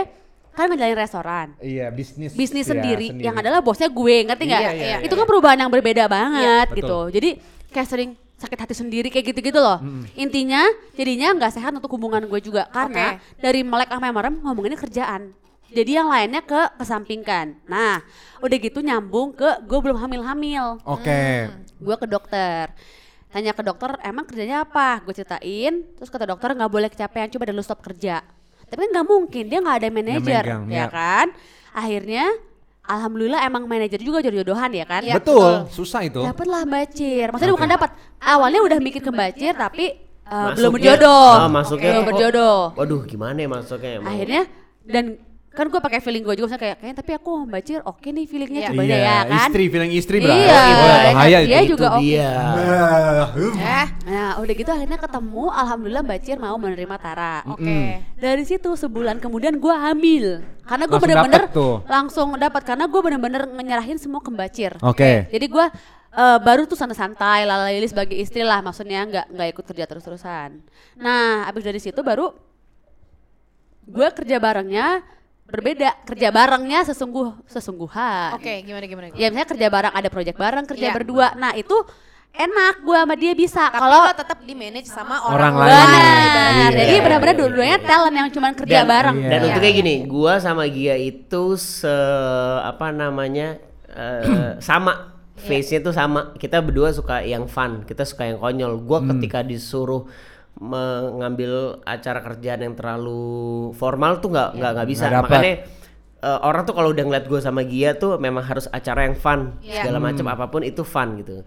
kan 0.53 0.69
menjalani 0.69 0.93
restoran. 0.93 1.47
Iya, 1.57 1.89
bisnis. 1.89 2.37
bisnis 2.37 2.69
Iya, 2.69 2.71
sendiri, 2.77 3.07
yang 3.17 3.33
adalah 3.33 3.59
bosnya 3.65 3.89
gue 3.89 4.15
ngerti 4.29 4.43
nggak? 4.45 4.61
Iya, 4.61 4.71
iya, 4.77 4.97
itu 5.01 5.13
kan 5.17 5.25
perubahan 5.25 5.57
yang 5.57 5.71
berbeda 5.73 6.05
banget 6.05 6.45
Iya, 6.45 6.57
gitu. 6.69 6.77
betul. 6.77 7.05
jadi 7.09 7.29
kayak 7.73 7.87
sering 7.89 8.11
sakit 8.37 8.59
hati 8.59 8.75
sendiri 8.77 9.07
kayak 9.09 9.33
gitu-gitu 9.33 9.57
loh. 9.57 9.81
Intinya 10.13 10.61
jadinya 10.93 11.33
nggak 11.33 11.57
sehat 11.57 11.73
untuk 11.73 11.89
hubungan 11.97 12.21
gue 12.29 12.39
juga. 12.43 12.69
Karena 12.69 13.17
dari 13.41 13.65
melek 13.65 13.89
sampai 13.89 14.13
merem 14.13 14.35
ngomonginnya 14.37 14.77
kerjaan. 14.77 15.33
Jadi 15.73 15.97
yang 15.97 16.05
lainnya 16.05 16.45
ke 16.45 16.77
kesampingkan. 16.77 17.57
Nah 17.65 18.05
udah 18.45 18.57
gitu 18.61 18.85
nyambung 18.85 19.33
ke 19.33 19.47
gue 19.65 19.79
belum 19.81 19.97
hamil-hamil. 19.97 20.77
Oke. 20.85 21.49
gue 21.83 21.95
ke 21.99 22.07
dokter 22.07 22.71
tanya 23.33 23.51
ke 23.51 23.65
dokter 23.65 23.97
emang 24.05 24.29
kerjanya 24.29 24.61
apa? 24.61 25.01
Gue 25.01 25.17
ceritain 25.17 25.73
terus 25.97 26.07
kata 26.07 26.29
dokter 26.29 26.53
nggak 26.53 26.69
boleh 26.69 26.87
kecapean 26.87 27.33
coba 27.33 27.49
dulu 27.49 27.61
stop 27.65 27.81
kerja. 27.81 28.21
Tapi 28.69 28.77
kan 28.77 28.89
nggak 28.93 29.07
mungkin 29.09 29.43
dia 29.49 29.59
nggak 29.59 29.77
ada 29.81 29.89
manajer 29.89 30.43
ya 30.45 30.57
ya. 30.69 30.85
kan? 30.87 31.27
Akhirnya 31.73 32.29
alhamdulillah 32.85 33.41
emang 33.41 33.65
manajer 33.65 33.97
juga 33.97 34.21
jodoh-jodohan 34.21 34.69
ya 34.77 34.85
kan? 34.85 35.01
Iya, 35.01 35.17
betul, 35.17 35.65
susah 35.73 36.05
itu. 36.05 36.21
dapatlah 36.21 36.61
bacir 36.69 37.25
maksudnya 37.33 37.53
bukan 37.57 37.69
dapat. 37.73 37.89
Awalnya 38.21 38.61
udah 38.61 38.77
mikir 38.77 39.01
ke 39.01 39.09
bacir 39.09 39.57
tapi 39.57 39.97
uh, 40.29 40.53
belum 40.53 40.77
berjodoh. 40.77 41.29
Oh, 41.41 41.49
masuknya 41.49 41.89
belum 41.89 42.03
kok- 42.05 42.09
berjodoh. 42.13 42.59
Waduh, 42.77 43.01
gimana 43.09 43.37
ya 43.41 43.49
masuknya 43.49 43.91
emang? 43.97 44.09
akhirnya 44.13 44.41
dan 44.85 45.05
kan 45.53 45.65
gue 45.65 45.77
pakai 45.77 45.99
feeling 45.99 46.21
gue 46.21 46.33
juga 46.33 46.49
misalnya 46.49 46.63
kayak 46.63 46.77
kayaknya 46.77 46.97
tapi 46.97 47.11
aku 47.13 47.31
bacir 47.45 47.79
oke 47.83 48.01
nih 48.03 48.25
feelingnya 48.25 48.59
Iya. 48.59 48.69
coba 48.69 48.81
deh 48.83 48.97
ya 48.97 49.17
kan 49.21 49.37
istri, 49.45 49.63
feeling 49.69 49.91
istri 49.91 50.17
iya 50.17 50.25
berarti. 50.25 50.73
Wah, 50.73 50.97
bahaya 51.13 51.37
dia 51.39 51.59
itu. 51.59 51.69
juga 51.69 51.87
oke 51.93 52.01
dia. 52.01 52.29
Eh, 53.53 53.87
nah 54.03 54.29
udah 54.35 54.53
gitu 54.55 54.69
akhirnya 54.69 54.97
ketemu 54.97 55.45
alhamdulillah 55.47 56.03
bacir 56.03 56.35
mau 56.37 56.57
menerima 56.57 56.95
Tara 56.97 57.35
oke. 57.45 57.77
dari 58.15 58.43
situ 58.43 58.69
sebulan 58.73 59.17
kemudian 59.17 59.53
gue 59.55 59.75
hamil 59.75 60.25
karena 60.63 60.83
gue 60.83 60.97
bener-bener 60.97 61.43
langsung 61.85 62.33
dapat 62.35 62.61
karena 62.63 62.85
gue 62.85 62.97
bener-bener 62.99 63.41
nyerahin 63.53 63.97
semua 63.97 64.19
ke 64.19 64.29
bacir 64.29 64.73
Oke. 64.81 65.29
jadi 65.29 65.45
gue 65.45 65.65
eh, 66.13 66.37
baru 66.39 66.65
tuh 66.65 66.73
santai-santai 66.73 67.45
lalai 67.45 67.77
sebagai 67.83 68.15
istri 68.15 68.41
lah 68.41 68.57
maksudnya 68.59 69.05
nggak 69.05 69.25
nggak 69.29 69.47
ikut 69.51 69.65
kerja 69.67 69.85
terus-terusan 69.85 70.65
nah 70.95 71.45
abis 71.45 71.61
dari 71.61 71.77
situ 71.77 72.01
baru 72.01 72.33
gue 73.83 74.07
kerja 74.15 74.39
barengnya 74.39 75.03
berbeda 75.45 75.89
kerja 76.03 76.29
barengnya 76.29 76.81
sesungguh 76.83 77.45
sesungguhan 77.45 78.33
Oke, 78.33 78.63
gimana 78.63 78.83
gimana? 78.83 79.07
gimana? 79.07 79.19
ya 79.19 79.27
misalnya 79.27 79.49
kerja 79.49 79.67
bareng 79.67 79.93
ada 79.93 80.09
project 80.09 80.37
bareng 80.37 80.65
kerja 80.65 80.87
Iya. 80.89 80.95
berdua 80.95 81.27
nah 81.35 81.51
itu 81.53 81.75
enak 82.33 82.81
gue 82.81 82.97
sama 82.97 83.13
dia 83.13 83.33
bisa 83.33 83.69
kalau 83.69 84.09
tetap 84.09 84.41
di 84.41 84.53
manage 84.53 84.89
sama 84.89 85.21
Orang 85.29 85.53
orang, 85.53 85.69
lain. 85.69 85.85
Benar. 85.85 86.49
Iya. 86.49 86.67
Jadi 86.73 86.95
benar-benar 86.99 87.35
dua-duanya 87.37 87.77
talent 87.79 88.15
yang 88.15 88.29
cuman 88.29 88.51
kerja 88.53 88.79
Dan- 88.81 88.89
bareng. 88.89 89.15
Iya. 89.15 89.29
Dan 89.29 89.37
Iya. 89.37 89.45
untuk 89.45 89.61
kayak 89.61 89.75
gini, 89.77 89.95
gua 90.03 90.33
sama 90.39 90.63
Gia 90.65 90.95
itu 90.97 91.43
se 91.55 91.95
apa 92.59 92.89
namanya 92.89 93.61
eh, 93.85 94.57
sama 94.65 95.13
face-nya 95.37 95.85
tuh 95.85 95.93
sama. 95.93 96.33
Kita 96.33 96.57
berdua 96.57 96.89
suka 96.89 97.21
yang 97.21 97.45
fun, 97.45 97.85
kita 97.85 98.01
suka 98.01 98.25
yang 98.25 98.41
konyol. 98.41 98.81
Gua 98.81 99.05
ketika 99.05 99.45
disuruh 99.45 100.09
mengambil 100.57 101.81
acara 101.83 102.21
kerjaan 102.21 102.61
yang 102.61 102.75
terlalu 102.77 103.23
formal 103.73 104.17
tuh 104.17 104.29
nggak 104.29 104.49
nggak 104.55 104.71
nggak 104.77 104.87
bisa. 104.87 105.05
Nggak 105.07 105.15
dapet. 105.17 105.31
Makanya 105.33 105.55
eh, 106.23 106.39
orang 106.41 106.63
tuh 106.63 106.73
kalau 106.73 106.89
udah 106.91 107.03
ngeliat 107.03 107.25
gue 107.25 107.39
sama 107.39 107.61
Gia 107.63 107.91
tuh 107.93 108.15
memang 108.17 108.43
harus 108.43 108.69
acara 108.69 109.05
yang 109.05 109.17
fun 109.17 109.57
Iya. 109.59 109.83
segala 109.83 109.97
macam 109.99 110.25
apa 110.27 110.45
pun 110.47 110.61
itu 110.61 110.81
fun 110.81 111.19
gitu. 111.19 111.43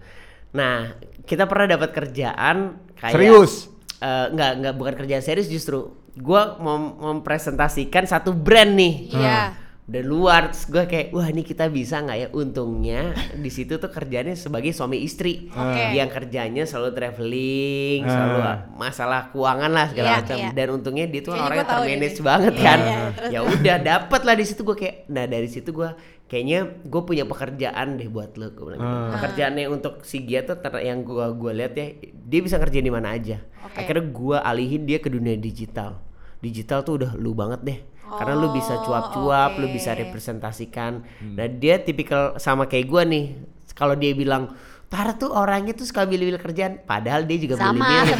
Nah 0.52 0.92
kita 1.22 1.46
pernah 1.46 1.66
dapat 1.72 1.90
kerjaan 1.90 2.56
kayak 2.94 3.14
Serius? 3.14 3.52
Eh, 3.96 4.26
nggak 4.28 4.50
nggak 4.60 4.74
bukan 4.76 4.94
kerjaan 4.94 5.24
serius 5.24 5.48
justru 5.48 5.88
gua 6.16 6.60
mau 6.60 6.76
mempresentasikan 6.76 8.04
satu 8.04 8.32
brand 8.32 8.72
nih 8.72 8.94
Iya. 9.10 9.40
Udah 9.86 10.02
luar 10.02 10.50
terus 10.50 10.66
gue 10.66 10.82
kayak 10.84 11.06
wah 11.10 11.24
ini 11.24 11.40
kita 11.40 11.70
bisa 11.70 12.02
nggak 12.02 12.18
ya 12.18 12.28
untungnya 12.32 13.14
di 13.32 13.46
situ 13.46 13.78
tuh 13.78 13.86
kerjanya 13.86 14.34
sebagai 14.34 14.70
suami 14.70 14.98
istri 14.98 15.46
Oke. 15.48 15.94
yang 15.94 16.10
kerjanya 16.10 16.66
selalu 16.66 16.90
traveling 16.90 18.00
Ah. 18.02 18.10
selalu 18.10 18.38
masalah 18.74 19.30
keuangan 19.30 19.70
lah 19.70 19.86
segala 19.86 20.08
Iya, 20.08 20.18
macam 20.18 20.36
iya. 20.36 20.50
dan 20.50 20.66
untungnya 20.72 21.06
dia 21.06 21.22
tuh 21.22 21.32
orangnya 21.32 21.62
termanage 21.64 22.02
ini. 22.12 22.24
banget 22.24 22.52
Iya, 22.52 22.64
kan 22.64 22.78
iya, 22.80 22.98
terus, 23.12 23.30
ya 23.30 23.40
udah 23.44 23.76
dapet 23.80 24.20
lah 24.22 24.34
di 24.34 24.44
situ 24.44 24.60
gue 24.64 24.76
kayak 24.76 24.96
nah 25.06 25.24
dari 25.24 25.46
situ 25.46 25.70
gue 25.70 25.90
kayaknya 26.26 26.58
gue 26.82 27.02
punya 27.04 27.24
pekerjaan 27.24 27.86
deh 27.94 28.08
buat 28.08 28.34
lo 28.34 28.46
gue 28.50 28.64
bilang. 28.66 28.82
Ah. 28.82 29.14
pekerjaannya 29.14 29.64
untuk 29.68 30.02
si 30.02 30.18
Gia 30.20 30.42
tuh 30.42 30.58
ter- 30.58 30.82
yang 30.82 31.00
gue 31.00 31.26
gua 31.32 31.54
lihat 31.54 31.72
ya 31.72 31.94
dia 32.02 32.40
bisa 32.40 32.58
kerjain 32.58 32.82
di 32.82 32.90
mana 32.90 33.14
aja 33.14 33.38
Oke. 33.62 33.78
akhirnya 33.78 34.02
gue 34.04 34.36
alihin 34.36 34.82
dia 34.82 34.98
ke 34.98 35.06
dunia 35.06 35.34
digital 35.36 36.02
digital 36.36 36.82
tuh 36.82 36.98
udah 36.98 37.14
lu 37.14 37.32
banget 37.32 37.60
deh 37.62 37.78
karena 38.08 38.34
lu 38.34 38.48
bisa 38.50 38.78
cuap-cuap 38.78 39.56
lu 39.56 39.66
oke. 39.66 39.74
bisa 39.74 39.90
representasikan 39.92 41.02
nah 41.32 41.46
dia 41.46 41.76
tipikal 41.76 42.36
sama 42.36 42.64
kayak 42.64 42.86
gue 42.86 43.02
nih. 43.04 43.24
Kalau 43.72 43.92
dia 43.92 44.12
bilang 44.12 44.56
Tara 44.86 45.12
tuh 45.12 45.28
orangnya 45.28 45.74
tuh 45.74 45.82
suka 45.82 46.06
milih-milih 46.06 46.38
kerjaan 46.38 46.78
padahal 46.80 47.22
dia 47.22 47.36
juga 47.36 47.58
Sama, 47.58 47.74
milih-milih. 47.74 48.16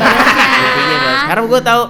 karena 1.25 1.43
gue 1.47 1.61
tahu 1.63 1.83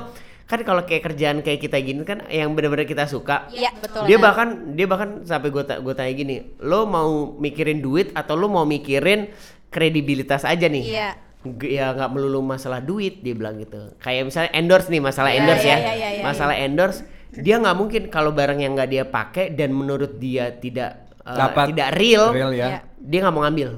kan 0.46 0.60
kalau 0.62 0.82
kayak 0.84 1.02
kerjaan 1.02 1.36
kayak 1.40 1.58
kita 1.58 1.80
gini 1.80 2.04
kan 2.04 2.22
yang 2.28 2.54
benar-benar 2.54 2.84
kita 2.84 3.10
suka. 3.10 3.50
Iya, 3.50 3.74
betul. 3.74 4.06
dia 4.06 4.14
bahkan 4.16 4.48
dia 4.72 4.86
bahkan 4.86 5.24
sampai 5.24 5.50
gue 5.50 5.58
gue 5.64 5.94
tanya 5.96 6.12
gini 6.12 6.36
lo 6.60 6.86
mau 6.86 7.34
mikirin 7.34 7.82
duit 7.82 8.14
atau 8.14 8.38
lo 8.38 8.46
mau 8.46 8.62
mikirin 8.62 9.32
kredibilitas 9.68 10.46
aja 10.46 10.68
nih? 10.68 10.84
Iya. 10.86 11.08
G- 11.46 11.78
ya 11.78 11.90
nggak 11.90 12.10
melulu 12.10 12.42
masalah 12.42 12.78
duit 12.78 13.22
dia 13.22 13.34
bilang 13.34 13.58
gitu. 13.58 13.90
Kayak 13.98 14.30
misalnya 14.30 14.50
endorse 14.52 14.86
nih 14.86 15.02
masalah 15.02 15.30
Iya, 15.30 15.38
endorse 15.40 15.66
iya, 15.66 15.72
ya. 15.72 15.78
iya, 15.78 15.92
iya, 15.94 16.08
iya. 16.14 16.22
masalah 16.22 16.54
endorse 16.54 17.00
dia 17.32 17.56
nggak 17.56 17.74
mungkin 17.74 18.02
kalau 18.06 18.30
barang 18.30 18.58
yang 18.58 18.72
nggak 18.72 18.88
dia 18.88 19.04
pakai 19.04 19.50
dan 19.50 19.70
menurut 19.70 20.16
dia 20.16 20.50
tidak 20.52 21.10
uh, 21.20 21.36
Dapat 21.36 21.70
tidak 21.70 21.88
real, 21.94 22.30
real 22.30 22.50
ya. 22.50 22.66
Iya. 22.66 22.78
dia 22.96 23.18
nggak 23.20 23.32
mau 23.32 23.42
ngambil 23.42 23.70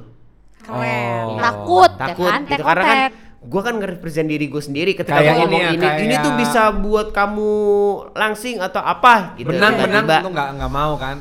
Keren. 0.59 1.25
Oh. 1.25 1.39
Takut, 1.39 1.91
takut 1.97 2.23
ya 2.23 2.31
kan? 2.31 2.41
gitu 2.45 2.63
karena 2.63 2.85
kan 2.85 2.99
gue 3.39 3.63
kan 3.63 3.75
nge-represent 3.75 4.27
diri 4.27 4.47
gue 4.47 4.59
sendiri 4.59 4.93
ketika 4.93 5.17
Kayak 5.17 5.25
gua 5.25 5.39
ini 5.39 5.43
ngomong 5.47 5.63
ya, 5.63 5.71
ini 5.71 5.79
ini 5.79 5.87
kayak- 6.11 6.21
tuh 6.21 6.33
bisa 6.37 6.63
buat 6.75 7.09
kamu 7.11 7.53
langsing 8.13 8.57
atau 8.59 8.83
apa 8.83 9.33
gitu 9.35 9.49
benang 9.49 9.75
benang 9.75 10.05
Tiba-tiba- 10.05 10.23
lu 10.23 10.31
nggak 10.31 10.49
nggak 10.55 10.73
mau 10.75 10.93
kan? 10.95 11.17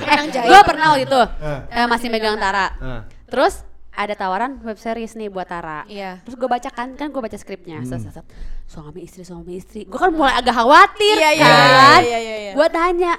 Benang 0.00 0.26
jahit. 0.28 0.48
Gue 0.48 0.60
pernah 0.64 0.86
waktu 0.90 1.04
itu 1.04 1.20
Eh. 1.38 1.60
eh, 1.70 1.86
masih 1.86 2.08
megang 2.08 2.36
Tara. 2.36 2.66
Eh. 2.74 3.00
Terus 3.28 3.62
ada 4.00 4.16
tawaran 4.16 4.56
web 4.64 4.80
series 4.80 5.12
nih 5.12 5.28
buat 5.28 5.44
Tara. 5.44 5.84
Iya. 5.84 6.24
Terus 6.24 6.40
gue 6.40 6.48
baca 6.48 6.70
kan, 6.72 6.96
kan 6.96 7.12
gue 7.12 7.20
baca 7.20 7.36
skripnya. 7.36 7.84
Set, 7.84 8.00
set. 8.00 8.24
Suami 8.64 9.04
istri, 9.04 9.22
suami 9.22 9.60
istri. 9.60 9.84
Gue 9.84 10.00
kan 10.00 10.08
mulai 10.08 10.40
agak 10.40 10.56
khawatir 10.56 11.20
Iya, 11.20 11.30
iya, 11.36 11.44
kan. 11.44 12.00
iya, 12.00 12.18
iya, 12.18 12.36
iya. 12.48 12.52
Gue 12.56 12.66
tanya, 12.72 13.12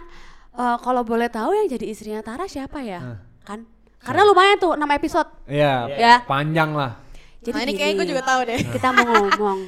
"Eh, 0.52 0.78
kalau 0.82 1.06
boleh 1.06 1.30
tahu 1.30 1.54
yang 1.54 1.70
jadi 1.70 1.86
istrinya 1.86 2.26
Tara 2.26 2.50
siapa 2.50 2.82
ya? 2.82 3.22
Kan? 3.46 3.70
Karena 4.02 4.26
lumayan 4.26 4.58
tuh 4.58 4.74
6 4.74 4.90
episode. 4.90 5.30
Iya, 5.46 5.86
Ya. 5.94 6.16
panjang 6.26 6.74
lah. 6.74 6.98
Jadi 7.46 7.58
Nah, 7.58 7.66
ini 7.66 7.72
kayaknya 7.78 7.96
gue 8.02 8.08
juga 8.10 8.24
tahu 8.26 8.40
deh. 8.50 8.60
Kita 8.74 8.88
mau 8.90 9.06
ngomong, 9.06 9.60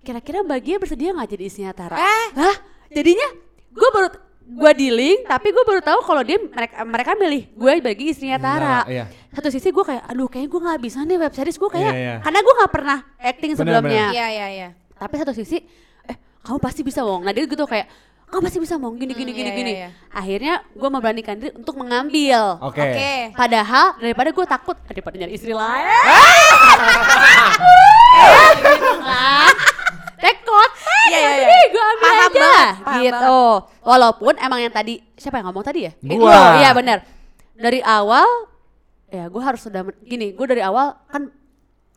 kira-kira 0.00 0.40
bagia 0.42 0.80
bersedia 0.80 1.12
nggak 1.12 1.28
jadi 1.30 1.44
istrinya 1.44 1.72
Tara? 1.76 1.96
Eh? 2.00 2.24
Hah? 2.40 2.56
Jadinya 2.88 3.28
gue 3.68 3.88
baru 3.92 4.08
gue 4.44 4.70
dealing, 4.74 5.24
tapi 5.24 5.48
gue 5.48 5.62
baru 5.62 5.78
tahu 5.78 5.98
kalau 6.02 6.20
dia 6.20 6.36
mereka 6.36 6.74
mereka 6.82 7.10
milih 7.14 7.42
gue 7.50 7.72
bagi 7.80 8.10
istrinya 8.10 8.36
Tara. 8.36 8.82
Nah, 8.82 8.84
iya. 8.86 9.04
Satu 9.30 9.48
sisi 9.48 9.68
gue 9.68 9.80
kayak, 9.80 10.02
aduh 10.06 10.26
kayaknya 10.26 10.48
gue 10.48 10.60
nggak 10.60 10.78
bisa 10.80 10.98
nih 11.02 11.16
web 11.16 11.32
series 11.32 11.56
gue 11.56 11.68
kayak, 11.68 11.88
Iya, 11.88 11.98
iya. 11.98 12.14
karena 12.20 12.38
gue 12.38 12.52
nggak 12.54 12.70
pernah 12.70 12.98
acting 13.16 13.50
Benar, 13.52 13.58
sebelumnya. 13.58 14.04
Iya, 14.10 14.26
iya, 14.28 14.46
iya. 14.50 14.68
Tapi 14.92 15.14
satu 15.16 15.32
sisi, 15.32 15.56
eh 16.04 16.16
kamu 16.40 16.58
pasti 16.58 16.80
bisa 16.80 17.00
Wong. 17.00 17.22
Nah 17.22 17.30
dia 17.30 17.42
gitu 17.42 17.62
kayak, 17.62 17.86
kamu 18.28 18.40
pasti 18.44 18.58
bisa 18.58 18.74
Wong. 18.76 18.92
Gini 18.96 19.12
gini 19.12 19.28
Hmm, 19.28 19.36
gini 19.36 19.44
iya, 19.44 19.56
gini. 19.56 19.72
iya, 19.72 19.78
iya. 19.86 19.88
Akhirnya 20.10 20.54
gue 20.68 20.88
memberanikan 20.88 21.34
diri 21.34 21.50
untuk 21.52 21.74
mengambil. 21.74 22.58
Oke. 22.60 22.82
Oke. 22.82 23.12
Padahal 23.32 23.96
daripada 23.98 24.28
gue 24.30 24.46
takut 24.46 24.76
daripada 24.84 25.14
nyari 25.16 25.32
istri 25.32 25.52
lain. 25.52 25.88
Paham 32.64 32.82
aja. 32.82 32.90
banget, 32.92 33.02
gitu. 33.04 33.40
Walaupun 33.82 34.34
emang 34.36 34.58
yang 34.60 34.70
tadi 34.70 34.94
siapa 35.14 35.38
yang 35.38 35.46
ngomong 35.48 35.62
tadi 35.62 35.80
ya? 35.84 35.92
Gua. 35.98 36.30
lu, 36.30 36.42
Iya 36.58 36.70
benar. 36.72 36.98
Dari 37.52 37.80
awal 37.80 38.28
ya 39.06 39.24
gue 39.26 39.42
harus 39.42 39.60
sudah 39.60 39.82
gini. 40.00 40.32
Gue 40.32 40.46
dari 40.46 40.60
awal 40.60 40.96
kan 41.06 41.28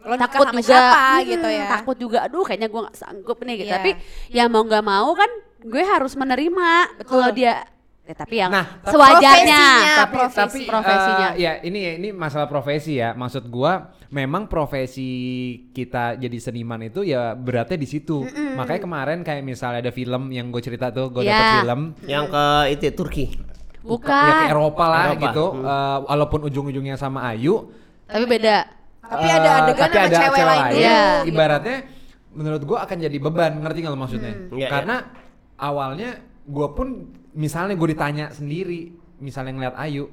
Lo 0.01 0.13
takut 0.15 0.45
sama 0.45 0.61
juga 0.61 0.69
siapa 0.69 1.01
hmm, 1.17 1.25
gitu 1.25 1.47
ya. 1.49 1.65
takut 1.71 1.97
juga 1.97 2.17
aduh 2.21 2.45
kayaknya 2.45 2.69
gue 2.69 2.77
nggak 2.77 2.93
sanggup 2.93 3.41
nih 3.41 3.55
gitu 3.57 3.69
Iya. 3.69 3.75
tapi 3.75 3.91
ya 4.29 4.45
mau 4.45 4.61
nggak 4.61 4.85
mau 4.85 5.09
kan 5.17 5.31
gue 5.65 5.81
harus 5.81 6.13
menerima 6.13 6.69
kalau 7.09 7.33
dia 7.33 7.65
ya, 8.05 8.13
tapi 8.13 8.35
yang 8.37 8.49
Nah, 8.49 8.65
tapi- 8.79 8.93
sewajarnya 8.93 9.61
Profesinya, 9.65 9.95
tapi 9.97 10.13
profesi. 10.15 10.37
tapi 10.37 10.59
profesinya. 10.63 11.27
eh, 11.27 11.33
ya 11.35 11.51
ini 11.59 11.79
ini 11.97 12.09
masalah 12.09 12.45
profesi 12.45 12.93
ya. 12.95 13.11
Maksud 13.11 13.49
gua 13.49 13.73
memang 14.07 14.45
profesi 14.45 15.09
kita 15.71 16.15
jadi 16.15 16.37
seniman 16.37 16.79
itu 16.83 17.01
ya 17.01 17.33
beratnya 17.33 17.75
di 17.75 17.85
situ. 17.85 18.21
Makanya 18.55 18.79
kemarin 18.79 19.19
kayak 19.21 19.41
misalnya 19.41 19.81
ada 19.81 19.91
film 19.91 20.29
yang 20.29 20.47
gue 20.47 20.61
cerita 20.61 20.87
tuh 20.89 21.09
gue 21.09 21.21
Iya. 21.21 21.33
dapet 21.33 21.51
film. 21.59 21.81
Yang 22.05 22.25
ke 22.29 22.45
itu 22.69 22.81
ya, 22.81 22.93
Turki. 22.93 23.25
Bukan. 23.81 24.09
Ya 24.23 24.33
ke 24.39 24.45
Eropa 24.49 24.85
lah 24.85 25.03
Eropa, 25.07 25.23
gitu. 25.25 25.45
Hmm. 25.51 25.65
eh, 25.65 25.97
walaupun 26.05 26.39
ujung-ujungnya 26.43 26.95
sama 26.95 27.27
Ayu. 27.27 27.69
Tapi 28.05 28.25
beda. 28.25 28.57
Tapi 29.01 29.27
ada 29.27 29.49
adegan 29.61 29.81
tapi 29.83 29.93
sama 29.95 30.05
ada 30.07 30.17
cewek 30.19 30.43
lain. 30.43 30.63
Dulu. 30.63 30.79
Iya. 30.79 30.99
ibaratnya 31.25 31.77
menurut 32.31 32.61
gua 32.63 32.77
akan 32.83 32.97
jadi 32.99 33.17
beban. 33.19 33.51
Ngerti 33.59 33.77
nggak 33.79 33.91
lo 33.91 33.99
maksudnya? 33.99 34.33
Iya, 34.51 34.67
karena 34.67 34.95
awalnya 35.55 36.09
gua 36.43 36.71
pun 36.71 37.09
misalnya 37.35 37.75
gue 37.75 37.89
ditanya 37.91 38.25
sendiri 38.31 38.95
misalnya 39.19 39.51
ngeliat 39.51 39.75
Ayu 39.77 40.07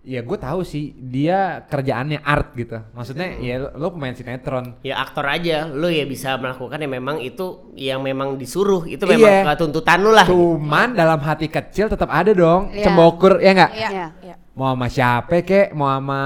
ya 0.00 0.22
gue 0.22 0.38
tahu 0.38 0.62
sih 0.64 0.94
dia 0.96 1.66
kerjaannya 1.68 2.22
art 2.22 2.54
gitu 2.54 2.80
maksudnya 2.94 3.34
ya 3.36 3.68
lo 3.76 3.92
pemain 3.92 4.14
sinetron 4.14 4.78
ya 4.80 4.94
aktor 4.98 5.26
aja 5.26 5.68
lu 5.68 5.90
ya 5.90 6.06
bisa 6.06 6.38
melakukan 6.38 6.80
yang 6.80 6.92
memang 6.96 7.20
itu 7.20 7.74
yang 7.74 8.00
memang 8.00 8.38
disuruh 8.38 8.86
itu 8.86 9.04
Iya. 9.04 9.18
memang 9.18 9.34
ke 9.44 9.52
tuntutan 9.58 9.98
lu 10.00 10.14
lah 10.14 10.24
cuman 10.24 10.94
dalam 10.94 11.18
hati 11.20 11.50
kecil 11.50 11.90
tetap 11.90 12.08
ada 12.08 12.30
dong 12.32 12.70
Iya. 12.72 12.88
cembokur 12.88 13.42
ya 13.42 13.50
nggak 13.52 13.72
Iya. 13.74 13.88
Iya. 13.90 14.06
Iya. 14.22 14.34
mau 14.54 14.72
sama 14.72 14.86
siapa 14.88 15.42
kek 15.42 15.74
mau 15.76 15.90
sama 15.92 16.20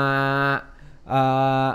eh, 1.03 1.17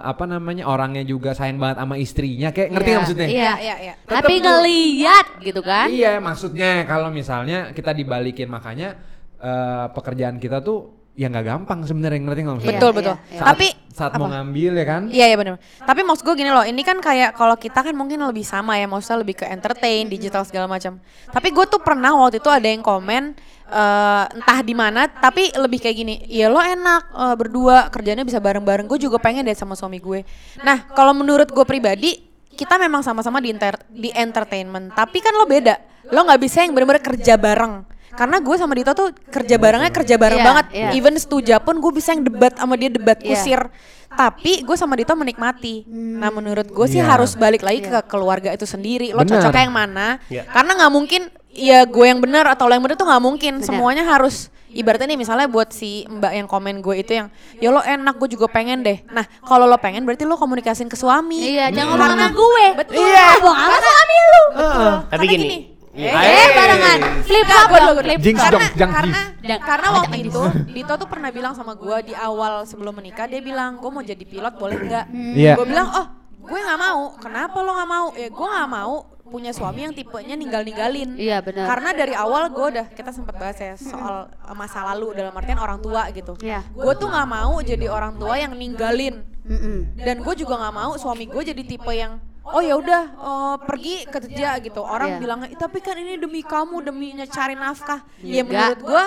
apa 0.02 0.24
namanya 0.24 0.64
orangnya 0.66 1.04
juga 1.04 1.32
sayang 1.32 1.58
banget 1.58 1.78
sama 1.80 1.96
istrinya 1.96 2.50
kayak 2.50 2.70
ngerti 2.72 2.84
Iya, 2.84 2.94
nggak 2.94 3.02
maksudnya? 3.04 3.28
Iya, 3.28 3.54
iya, 3.60 3.76
iya. 3.82 3.94
Tapi 4.02 4.34
ngeliat 4.40 5.28
gitu 5.42 5.62
kan. 5.62 5.88
Iya, 5.90 6.12
maksudnya 6.18 6.72
kalau 6.84 7.10
misalnya 7.10 7.72
kita 7.72 7.92
dibalikin 7.92 8.48
makanya 8.48 8.96
eh, 9.38 9.86
pekerjaan 9.92 10.38
kita 10.38 10.60
tuh 10.60 10.96
ya 11.14 11.34
nggak 11.34 11.46
gampang 11.46 11.82
sebenarnya 11.82 12.22
ngerti 12.22 12.42
nggak 12.42 12.56
maksudnya? 12.56 12.78
Betul, 12.78 12.92
Iya, 12.92 12.98
betul. 13.02 13.16
iya. 13.18 13.38
Saat, 13.38 13.48
Tapi 13.50 13.68
saat 13.90 14.12
mau 14.16 14.30
ngambil 14.30 14.72
ya 14.74 14.86
kan? 14.86 15.02
Iya 15.10 15.26
iya 15.28 15.36
benar. 15.36 15.58
Tapi 15.82 16.02
maksud 16.06 16.24
gue 16.24 16.36
gini 16.38 16.52
loh, 16.54 16.62
ini 16.62 16.82
kan 16.86 17.02
kayak 17.02 17.34
kalau 17.34 17.58
kita 17.58 17.82
kan 17.82 17.94
mungkin 17.98 18.22
lebih 18.22 18.46
sama 18.46 18.78
ya, 18.78 18.86
maksudnya 18.86 19.26
lebih 19.26 19.42
ke 19.42 19.46
entertain, 19.50 20.06
digital 20.06 20.46
segala 20.46 20.70
macam. 20.70 21.02
Tapi 21.28 21.48
gue 21.50 21.66
tuh 21.66 21.82
pernah 21.82 22.14
waktu 22.14 22.38
itu 22.38 22.50
ada 22.54 22.70
yang 22.70 22.86
komen 22.86 23.34
eh, 23.68 24.26
entah 24.34 24.60
di 24.60 24.72
mana, 24.72 25.06
tapi 25.06 25.52
lebih 25.52 25.78
kayak 25.78 25.96
gini, 25.96 26.16
ya 26.26 26.48
lo 26.48 26.58
enak 26.58 27.02
eh, 27.12 27.36
berdua 27.36 27.92
kerjanya 27.92 28.24
bisa 28.24 28.40
bareng-bareng. 28.40 28.88
Gue 28.88 28.98
juga 28.98 29.20
pengen 29.20 29.44
deh 29.44 29.54
sama 29.54 29.76
suami 29.76 30.00
gue. 30.00 30.24
Nah 30.64 30.88
kalau 30.92 31.12
menurut 31.12 31.48
gue 31.48 31.66
pribadi, 31.68 32.24
kita 32.52 32.76
memang 32.76 33.06
sama-sama 33.06 33.38
di, 33.38 33.54
enter- 33.54 33.86
di 33.88 34.10
entertainment, 34.10 34.92
tapi 34.92 35.22
kan 35.22 35.30
lo 35.32 35.46
beda. 35.46 35.78
Lo 36.10 36.24
nggak 36.24 36.40
bisa 36.40 36.64
yang 36.64 36.72
bener-bener 36.74 37.04
kerja 37.04 37.36
bareng. 37.36 37.84
Karena 38.18 38.42
gue 38.42 38.56
sama 38.58 38.74
Dito 38.74 38.98
tuh 38.98 39.14
kerja 39.30 39.62
barengnya 39.62 39.94
kerja 39.94 40.18
bareng 40.18 40.42
Iya, 40.42 40.48
banget. 40.48 40.66
iya. 40.74 40.90
Even 40.98 41.14
setuja 41.22 41.62
pun 41.62 41.78
gue 41.78 41.92
bisa 41.94 42.18
yang 42.18 42.26
debat 42.26 42.50
sama 42.56 42.74
dia 42.74 42.90
debat 42.90 43.20
Iya. 43.22 43.30
kusir 43.30 43.62
tapi 44.08 44.64
gue 44.64 44.76
sama 44.76 44.96
Dito 44.96 45.12
menikmati. 45.14 45.84
Nah 45.88 46.30
menurut 46.30 46.68
gue 46.68 46.88
sih 46.88 46.98
Iya. 46.98 47.12
harus 47.14 47.34
balik 47.34 47.62
lagi 47.62 47.82
ke 47.82 48.00
keluarga 48.06 48.50
itu 48.50 48.64
sendiri. 48.64 49.12
Lo 49.12 49.22
Benar. 49.22 49.44
cocoknya 49.44 49.64
yang 49.64 49.76
mana? 49.76 50.08
Iya. 50.28 50.48
Karena 50.48 50.72
nggak 50.76 50.92
mungkin 50.92 51.22
ya 51.50 51.84
gue 51.84 52.06
yang 52.06 52.18
benar 52.18 52.46
atau 52.48 52.66
lo 52.66 52.74
yang 52.74 52.82
benar 52.82 52.96
tuh 52.96 53.06
nggak 53.06 53.24
mungkin. 53.24 53.54
Semuanya 53.62 54.06
harus 54.06 54.48
ibaratnya 54.68 55.10
nih 55.10 55.18
misalnya 55.18 55.48
buat 55.48 55.70
si 55.70 56.06
mbak 56.06 56.34
yang 56.34 56.46
komen 56.46 56.82
gue 56.82 57.02
itu 57.02 57.18
yang 57.18 57.28
ya 57.58 57.70
lo 57.70 57.82
enak 57.82 58.16
gue 58.16 58.30
juga 58.32 58.46
pengen 58.48 58.82
deh. 58.82 59.02
Nah 59.08 59.26
kalau 59.42 59.66
lo 59.66 59.78
pengen 59.78 60.02
berarti 60.02 60.24
lo 60.24 60.36
komunikasin 60.36 60.86
ke 60.86 60.96
suami. 60.96 61.54
Iya, 61.56 61.72
jangan 61.72 61.96
ngomong 61.96 62.10
sama 62.14 62.28
gue. 62.30 62.66
Betul. 62.78 63.02
Iya. 63.02 63.26
Ngomong 63.38 63.58
sama 63.58 63.78
suami 63.80 64.16
lu. 64.18 64.44
Betul. 64.54 64.92
Tapi 65.08 65.26
Karena 65.26 65.34
gini. 65.34 65.77
Eh, 65.98 66.14
Eh, 66.14 66.48
barengan. 66.54 67.00
Flip 67.26 67.42
flop 67.44 67.68
dong, 67.74 67.98
flip 68.00 68.20
Jinx 68.22 68.38
dong, 68.46 68.62
karena 68.78 68.94
karena, 69.02 69.20
Jangan. 69.42 69.62
karena 69.66 69.88
waktu 69.98 70.16
itu 70.24 70.42
Dito 70.70 70.94
tuh 70.94 71.08
pernah 71.10 71.30
bilang 71.34 71.58
sama 71.58 71.74
gue 71.74 71.98
di 72.06 72.14
awal 72.14 72.64
sebelum 72.64 72.94
menikah 72.94 73.26
dia 73.26 73.42
bilang 73.42 73.82
gue 73.82 73.90
mau 73.90 74.06
jadi 74.06 74.22
pilot 74.22 74.54
boleh 74.56 74.78
nggak? 74.78 75.06
Iya. 75.34 75.54
Gue 75.58 75.66
bilang 75.66 75.90
oh 75.90 76.06
gue 76.38 76.60
nggak 76.62 76.80
mau. 76.80 77.02
Kenapa 77.18 77.58
lo 77.60 77.72
nggak 77.74 77.90
mau? 77.90 78.06
Ya 78.14 78.30
gue 78.30 78.48
nggak 78.48 78.70
mau 78.70 78.96
punya 79.28 79.52
suami 79.52 79.84
yang 79.84 79.92
tipenya 79.92 80.40
ninggal 80.40 80.64
ninggalin. 80.64 81.20
Iya, 81.20 81.44
benar. 81.44 81.68
Karena 81.68 81.90
dari 81.92 82.16
awal 82.16 82.48
gue 82.48 82.66
udah 82.78 82.86
kita 82.94 83.12
sempat 83.12 83.36
bahas 83.36 83.58
ya 83.58 83.74
soal 83.76 84.32
masa 84.54 84.86
lalu 84.88 85.12
dalam 85.12 85.36
artian 85.36 85.58
orang 85.58 85.82
tua 85.82 86.08
gitu. 86.14 86.38
Iya. 86.40 86.62
Gue 86.72 86.94
tuh 86.96 87.10
nggak 87.10 87.28
mau 87.28 87.58
jadi 87.60 87.90
orang 87.90 88.16
tua 88.16 88.38
yang 88.38 88.54
ninggalin 88.54 89.26
Mm-mm. 89.44 89.98
dan 89.98 90.22
gue 90.22 90.34
juga 90.38 90.62
nggak 90.62 90.76
mau 90.76 90.94
suami 90.96 91.26
gue 91.26 91.42
jadi 91.42 91.64
tipe 91.66 91.92
yang 91.92 92.22
oh 92.48 92.62
ya 92.62 92.76
udah 92.76 93.02
eh, 93.10 93.56
pergi 93.62 93.96
kerja 94.06 94.50
gitu 94.60 94.80
orang 94.80 95.16
Iya. 95.16 95.20
bilang 95.20 95.40
"Ih, 95.46 95.56
tapi 95.56 95.80
kan 95.80 95.94
ini 95.94 96.16
demi 96.16 96.42
kamu 96.42 96.80
demi 96.82 97.08
cari 97.26 97.54
nafkah 97.54 98.02
ya 98.20 98.42
Enggak. 98.42 98.46
menurut 98.46 98.82
gue 98.82 99.04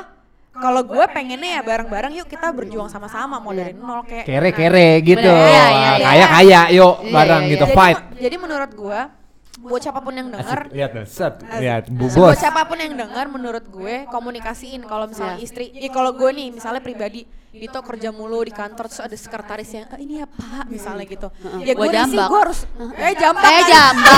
kalau 0.52 0.82
gue 0.82 1.04
pengennya 1.08 1.50
ya 1.56 1.62
bareng-bareng 1.62 2.12
yuk 2.12 2.26
kita 2.26 2.50
berjuang 2.50 2.86
sama-sama 2.86 3.38
mau 3.38 3.50
dari 3.50 3.70
nol 3.70 4.02
kayak 4.02 4.26
Kere-kere 4.26 4.98
gitu. 5.00 5.22
Iya, 5.22 5.46
iya, 5.46 5.64
iya. 5.70 5.90
Kaya-kaya 6.02 6.60
yuk 6.74 6.94
Iya, 7.00 7.12
bareng 7.12 7.42
iya, 7.42 7.50
gitu 7.50 7.64
iya. 7.64 7.70
jadi, 7.70 7.78
fight. 7.78 7.98
jadi 8.18 8.36
menurut 8.36 8.72
gue 8.74 9.00
buat 9.60 9.80
siapa 9.80 10.00
pun 10.00 10.10
yang 10.10 10.28
denger 10.28 10.72
Lihat 10.72 10.92
set. 11.06 11.34
Lihat 11.44 11.84
Bu 11.86 12.08
buat 12.08 12.34
siapa 12.34 12.64
pun 12.64 12.76
yang 12.76 12.96
dengar 12.96 13.28
menurut 13.28 13.62
gue 13.62 14.08
komunikasiin 14.08 14.82
kalau 14.82 15.06
misalnya 15.06 15.36
Iya. 15.36 15.44
istri 15.44 15.70
ya 15.70 15.88
kalau 15.88 16.10
gue 16.12 16.30
nih 16.30 16.48
misalnya 16.50 16.80
pribadi 16.80 17.28
Dito 17.50 17.82
kerja 17.82 18.08
mulu 18.08 18.40
di 18.40 18.50
kantor 18.50 18.86
terus 18.86 19.02
ada 19.02 19.10
sekretaris 19.12 19.66
yang 19.68 19.82
"Ah, 19.84 19.98
ini 19.98 20.18
apa 20.18 20.62
misalnya 20.64 21.02
gitu 21.02 21.28
ya 21.58 21.74
Gua 21.74 21.82
gue 21.82 21.92
jambak. 21.92 22.26
gue 22.26 22.38
harus 22.40 22.60
eh 22.96 23.12
jambak 23.12 23.42
Eh 23.42 23.50
kan? 23.52 23.66
jambak. 23.66 24.14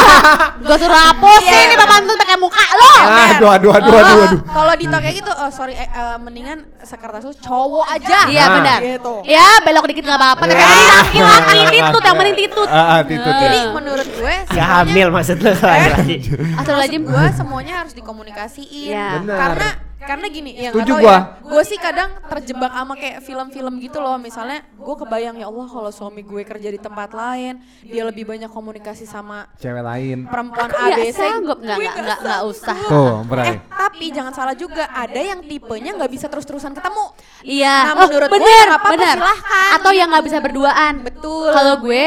Gue 0.62 0.76
suruh 0.76 0.96
hapusin 1.02 1.64
nih 1.66 1.76
Bapak 1.76 1.96
Antun 1.98 2.16
pakai 2.16 2.36
muka 2.36 2.64
lo. 2.70 2.92
Aduh, 3.02 3.48
aduh, 3.50 3.70
aduh, 3.70 3.92
aduh, 3.92 3.92
Ah, 3.92 4.26
aduh. 4.26 4.40
Kalau 4.42 4.74
Dito 4.74 4.92
kayak 4.94 5.14
gitu, 5.14 5.28
oh 5.30 5.50
sorry, 5.50 5.72
eh, 5.72 5.84
eh, 5.84 6.16
mendingan 6.18 6.58
sekretaris 6.80 7.24
lu 7.26 7.34
cowok 7.34 7.86
aja. 7.90 8.18
Iya 8.26 8.42
Nah. 8.42 8.54
benar. 8.56 8.78
Gitu. 8.82 9.14
Ya 9.26 9.46
belok 9.60 9.84
dikit 9.86 10.02
nggak 10.02 10.18
apa-apa. 10.18 10.42
Tapi 10.46 10.62
ini 10.62 10.84
laki-laki 10.86 11.58
titut 11.70 12.02
yang 12.02 12.16
penting 12.16 12.36
titut. 12.38 12.68
Ah, 12.70 12.84
ah, 12.86 13.00
titut, 13.02 13.32
Jadi 13.34 13.58
titut. 13.58 13.72
menurut 13.74 14.08
gue 14.10 14.34
Ya 14.50 14.64
hamil 14.74 15.06
maksud 15.10 15.36
lo 15.38 15.50
laki-laki. 15.50 16.16
Astagfirullahaladzim. 16.54 17.02
gue 17.04 17.24
semuanya 17.34 17.74
harus 17.78 17.92
dikomunikasiin. 17.92 18.88
Iya. 18.90 19.08
Karena 19.26 19.68
karena 20.00 20.26
gini 20.26 20.50
ya 20.54 20.72
Setuju 20.72 20.92
gua. 20.96 21.04
ya. 21.06 21.18
Gue 21.42 21.62
sih 21.62 21.76
kadang 21.76 22.08
terjebak 22.24 22.70
sama 22.70 22.94
kayak 22.94 23.20
film-film 23.20 23.74
gitu 23.78 23.98
loh. 23.98 24.16
Misalnya 24.16 24.64
gue 24.70 24.94
kebayang 24.96 25.36
ya 25.36 25.46
Allah 25.46 25.66
kalau 25.66 25.90
suami 25.90 26.20
gue 26.20 26.40
kerja 26.40 26.68
di 26.68 26.76
tempat 26.76 27.10
lain, 27.10 27.58
dia 27.82 28.02
lebih 28.02 28.24
banyak 28.24 28.48
komunikasi 28.48 29.04
sama 29.04 29.44
Cewek 29.54 29.80
lain. 29.80 30.24
perempuan 30.24 30.68
ABC. 30.68 31.12
sanggup. 31.12 31.60
Nggak, 31.60 31.76
Gue 31.76 31.84
nggak, 31.84 31.96
nggak, 32.00 32.18
nggak 32.22 32.40
usah. 32.46 32.76
Tuh, 32.86 33.14
berarti. 33.24 33.50
Eh, 33.50 33.58
tapi 33.68 34.06
jangan 34.08 34.32
salah 34.32 34.54
juga, 34.54 34.88
ada 34.88 35.20
yang 35.20 35.44
tipenya 35.44 35.92
nggak 35.92 36.10
bisa 36.10 36.26
terus-terusan 36.26 36.72
ketemu. 36.72 37.04
Iya. 37.42 37.76
Nah, 37.84 37.92
oh, 37.92 37.98
menurut 38.06 38.28
gue 38.28 38.36
bener, 38.36 38.64
nggak 38.66 38.80
apa-apa, 38.80 38.94
bener. 38.96 39.16
silahkan. 39.20 39.70
Atau 39.76 39.92
yang 39.92 40.08
nggak 40.08 40.24
bisa 40.24 40.38
berduaan. 40.38 40.92
Betul. 41.02 41.50
Kalau 41.50 41.74
gue, 41.78 42.04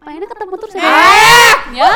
mainnya 0.00 0.26
ketemu 0.26 0.54
terus 0.58 0.74
ya. 0.74 0.82
Eh! 0.82 1.52
Ya. 1.76 1.90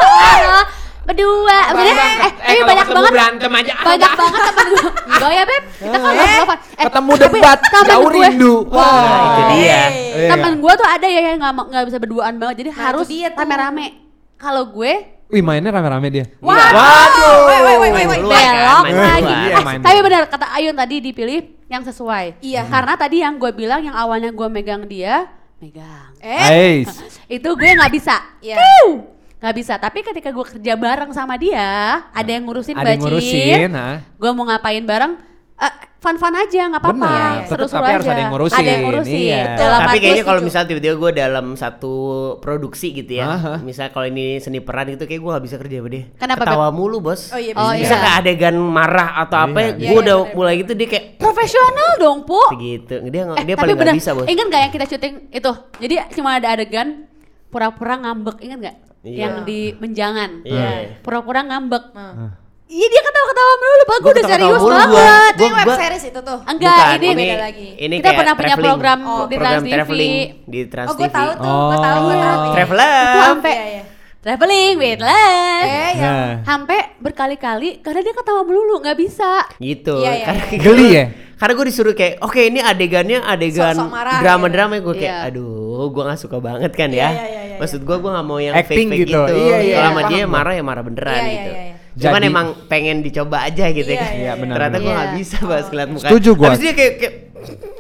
Berdua. 1.05 1.59
Maksudnya, 1.71 2.07
eh, 2.17 2.33
tapi 2.41 2.61
banyak 2.63 2.87
banget. 2.87 3.13
berantem 3.13 3.51
aja. 3.53 3.73
Banyak 3.79 4.13
banget 4.15 4.41
temen 4.43 4.67
gue. 4.67 4.89
Enggak 5.07 5.31
ya, 5.31 5.43
Beb. 5.45 5.63
Kita 5.75 5.97
kan 5.97 6.13
Eh, 6.15 6.43
Eh, 6.75 6.85
Ketemu 6.85 7.13
tapi 7.15 7.39
debat, 7.39 7.59
jauh 7.85 8.03
gue- 8.03 8.15
rindu. 8.15 8.55
Nah, 8.67 9.21
itu 9.21 9.43
dia. 9.55 9.81
Iya. 9.87 10.29
Temen 10.33 10.53
gue 10.59 10.73
tuh 10.75 10.87
ada 10.87 11.07
ya 11.07 11.21
yang 11.27 11.39
nggak 11.39 11.55
nggak 11.67 11.85
bisa 11.87 11.99
berduaan 11.99 12.35
banget. 12.37 12.55
Jadi 12.59 12.71
Nah, 12.71 12.79
harus 12.83 13.07
dia 13.07 13.29
rame-rame. 13.31 13.87
Kalau 14.35 14.65
gue 14.67 14.93
Wih, 15.27 15.41
mainnya 15.41 15.71
rame-rame 15.71 16.09
dia. 16.11 16.25
Waduh. 16.39 17.49
Wait, 17.49 17.61
wait, 17.61 17.79
wait, 17.81 17.93
wait, 17.93 18.07
wait. 18.07 18.23
Kan, 18.23 18.55
belok 18.55 18.83
main 18.83 18.95
lagi. 18.95 19.33
Iya, 19.35 19.51
Eh, 19.51 19.63
main 19.63 19.79
tapi 19.81 19.99
benar 20.01 20.23
kata 20.27 20.47
Ayun 20.53 20.75
tadi 20.75 20.97
dipilih 21.01 21.41
yang 21.67 21.83
sesuai. 21.83 22.39
Iya. 22.41 22.65
Karena 22.65 22.95
tadi 22.95 23.17
yang 23.19 23.35
gue 23.35 23.51
bilang 23.51 23.81
yang 23.81 23.93
awalnya 23.95 24.31
gue 24.31 24.49
megang 24.49 24.85
dia, 24.85 25.27
megang. 25.59 26.13
Eh, 26.19 26.85
Ais. 26.85 26.93
Itu 27.37 27.53
gue 27.53 27.71
nggak 27.71 27.89
bisa. 27.91 28.21
Iya. 28.39 28.57
Kiu! 28.57 29.14
Nggak 29.45 29.55
bisa. 29.55 29.77
Tapi 29.77 30.01
ketika 30.01 30.33
gue 30.33 30.47
kerja 30.49 30.73
bareng 30.75 31.13
sama 31.13 31.37
dia, 31.37 31.69
ada 32.09 32.31
yang 32.31 32.49
ngurusin 32.49 32.73
Ada 32.73 32.91
yang 32.91 33.03
ngurusin, 33.05 33.69
nah. 33.69 34.01
gue 34.01 34.31
mau 34.33 34.49
ngapain 34.49 34.81
bareng, 34.81 35.21
eh, 35.55 35.73
fun-fun 36.01 36.33
aja, 36.33 36.63
nggak 36.67 36.81
apa-apa. 36.81 37.13
Seru-seru 37.45 37.77
tapi 37.77 37.85
aja. 37.85 37.95
harus 37.95 38.09
ada 38.09 38.17
yang 38.19 38.33
ngurusin, 38.33 38.57
Ada 38.57 38.71
yang 38.71 38.83
ngurusin. 38.83 39.17
iya. 39.19 39.43
Dalam 39.55 39.81
Tapi 39.81 39.97
kayaknya 39.99 40.25
kalau 40.25 40.41
misalnya 40.41 40.69
tiba-tiba 40.71 40.95
gue 40.95 41.11
dalam 41.15 41.47
satu 41.55 41.95
produksi 42.41 42.93
gitu 42.95 43.13
ya, 43.15 43.29
Aha. 43.31 43.55
misal 43.61 43.89
kalau 43.89 44.05
ini 44.07 44.37
seni 44.39 44.61
peran 44.61 44.89
gitu, 44.91 45.05
kayak 45.05 45.21
gue 45.21 45.31
gak 45.31 45.45
bisa 45.45 45.57
kerja 45.57 45.77
sama 45.77 45.89
dia. 45.91 46.05
Kenapa, 46.15 46.41
Ketawa 46.43 46.69
mulu 46.71 46.99
bos. 47.03 47.29
Oh 47.29 47.37
iya, 47.37 47.53
Oh, 47.53 47.69
bisa 47.71 47.85
iya. 47.91 48.01
kayak 48.01 48.17
adegan 48.21 48.57
marah 48.57 49.13
atau 49.19 49.39
apa, 49.43 49.59
Iya, 49.61 49.69
gue 49.75 49.85
iya, 49.87 50.01
udah 50.03 50.17
bener. 50.23 50.35
mulai 50.35 50.55
gitu 50.59 50.73
dia 50.73 50.89
kayak 50.91 51.05
Profesional 51.17 51.91
dong, 51.97 52.19
Pu. 52.25 52.41
gitu. 52.55 52.95
Dia 53.05 53.23
nggak- 53.27 53.41
Eh, 53.41 53.45
dia 53.45 53.57
paling 53.59 53.77
bener, 53.77 53.93
gak 53.93 54.01
bisa 54.01 54.11
bos. 54.13 54.25
Ingat 54.25 54.47
gak 54.47 54.61
yang 54.63 54.73
kita 54.73 54.87
syuting 54.87 55.15
itu? 55.31 55.53
Jadi 55.79 55.95
cuma 56.15 56.33
ada 56.35 56.49
adegan 56.51 57.05
pura-pura 57.47 57.97
ngambek, 57.99 58.41
ingat 58.41 58.61
gak? 58.63 58.77
Iya. 59.05 59.19
Yang 59.21 59.35
di 59.45 59.61
menjangan. 59.77 60.31
Iya. 60.43 60.69
Pura-pura 60.99 61.41
ngambek. 61.43 61.85
Nah. 61.93 62.41
Iya 62.65 62.87
dia 62.89 63.03
ketawa-ketawa 63.03 63.53
melulu, 63.55 63.83
Pak. 63.85 63.93
Gue 63.95 64.01
Gua 64.01 64.11
udah 64.11 64.25
serius 64.27 64.49
mulu 64.57 64.65
gua. 64.65 64.73
banget. 64.81 65.33
yang 65.37 65.45
Gua- 65.45 65.53
web 65.55 65.69
gua- 65.69 65.79
series 65.79 66.05
itu 66.07 66.21
tuh. 66.23 66.39
Enggak, 66.43 66.73
Bukan, 66.75 66.97
ini, 66.97 67.07
ini, 67.07 67.23
beda 67.23 67.37
lagi. 67.39 67.69
ini 67.77 67.95
Kita 67.95 68.03
kayak 68.03 68.17
pernah 68.17 68.35
punya 68.35 68.47
traveling. 68.49 68.65
program 68.67 68.99
Oh, 68.99 69.07
di 69.07 69.13
program 69.13 69.45
Trans 69.45 69.63
TV. 69.63 69.71
traveling 69.71 70.13
di 70.45 70.61
Trans 70.65 70.89
Oh, 70.89 70.95
gue 70.95 71.11
tahu 71.11 71.31
tuh, 71.37 71.61
gue 71.63 71.79
tahu, 71.79 71.99
gue 72.01 72.17
tahu. 72.19 72.39
Oh. 72.41 72.53
Traveler. 72.55 72.97
Itu 73.05 73.21
sampai 73.23 73.53
Iya, 73.55 73.67
iya. 73.69 73.83
traveling 74.19 74.73
with 74.75 75.01
love. 75.03 75.63
Eh, 75.63 75.91
yang 75.93 76.17
Nah. 76.17 76.33
Sampai 76.43 76.79
berkali-kali 76.99 77.71
karena 77.79 78.01
dia 78.01 78.15
ketawa 78.15 78.41
melulu, 78.43 78.75
nggak 78.81 78.97
bisa. 78.97 79.31
Gitu. 79.59 79.95
Iya, 79.99 80.13
iya, 80.15 80.25
Karena- 80.25 80.49
iya. 80.49 80.59
Geli 80.59 80.87
ya? 80.91 81.05
Karena 81.35 81.53
gue 81.53 81.67
disuruh 81.67 81.93
kayak, 81.93 82.15
oke 82.21 82.41
ini 82.41 82.59
adegannya 82.59 83.19
adegan 83.21 83.75
Sok-sok 83.75 83.93
marah, 83.93 84.19
drama-drama 84.19 84.81
gue 84.81 84.95
kayak, 84.97 85.19
Iya. 85.21 85.29
aduh 85.29 85.53
gue 85.87 86.03
gak 86.03 86.17
suka 86.17 86.39
banget 86.39 86.73
kan 86.73 86.89
Iya, 86.89 86.97
ya. 86.97 87.09
iya, 87.11 87.21
iya, 87.21 87.43
iya. 87.43 87.44
Maksud 87.65 87.83
gue 87.83 87.97
gue 87.97 88.11
gak 88.13 88.27
mau 88.27 88.39
yang 88.39 88.55
Acting 88.55 88.89
fake-fake 88.89 89.01
gitu. 89.03 89.21
gitu. 89.21 89.35
Iya, 89.35 89.57
iya, 89.59 89.75
Kalau 89.75 89.89
sama 89.89 90.01
paham 90.01 90.11
dia 90.13 90.23
marah 90.27 90.53
ya 90.53 90.63
marah 90.63 90.83
beneran 90.83 91.11
Iya, 91.11 91.21
iya, 91.21 91.33
gitu. 91.33 91.51
iya, 91.51 91.63
iya. 91.65 91.75
Cuman 91.95 92.19
Jadi- 92.19 92.29
emang 92.29 92.47
pengen 92.67 92.97
dicoba 93.01 93.37
aja 93.41 93.65
gitu 93.71 93.87
Iya, 93.87 93.97
ya. 93.97 94.05
iya, 94.05 94.15
Iya, 94.15 94.33
benar, 94.37 94.55
Ternyata 94.57 94.77
gue 94.77 94.85
benar. 94.85 94.97
gak 94.97 95.07
Iya. 95.07 95.17
bisa 95.17 95.37
bahas 95.43 95.67
ngeliat 95.69 95.89
muka. 95.89 96.07
Setuju 96.07 96.31
gua. 96.35 96.47
Habis 96.51 96.61
dia 96.61 96.75
kayak, 96.75 96.95
kayak 96.99 97.15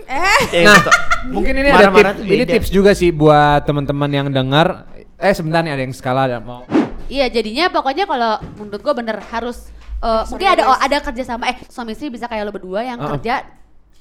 eh 0.04 0.64
Nah, 0.64 0.80
mungkin 1.34 1.52
ini 1.56 1.68
ada 1.68 1.88
tips, 1.88 2.20
ini 2.22 2.44
tips 2.44 2.68
juga 2.68 2.90
sih 2.92 3.10
buat 3.10 3.60
teman-teman 3.64 4.10
yang 4.10 4.28
dengar. 4.28 4.86
Eh 5.16 5.32
sebentar 5.32 5.64
nih 5.64 5.72
ada 5.72 5.82
yang 5.82 5.94
skala 5.94 6.28
ada 6.28 6.38
mau. 6.38 6.68
Iya 7.04 7.28
jadinya 7.28 7.68
pokoknya 7.68 8.04
kalau 8.04 8.36
menurut 8.56 8.80
gue 8.80 8.94
bener 8.94 9.16
harus 9.28 9.68
eh, 9.98 10.22
mungkin 10.28 10.48
ada 10.48 10.62
guys. 10.68 10.80
ada 10.80 10.96
kerja 11.00 11.22
sama 11.24 11.44
eh 11.48 11.56
suami 11.66 11.92
istri 11.92 12.08
bisa 12.08 12.28
kayak 12.28 12.44
lo 12.44 12.52
berdua 12.52 12.80
yang 12.80 13.00
Uh-uh. 13.00 13.16
kerja 13.16 13.40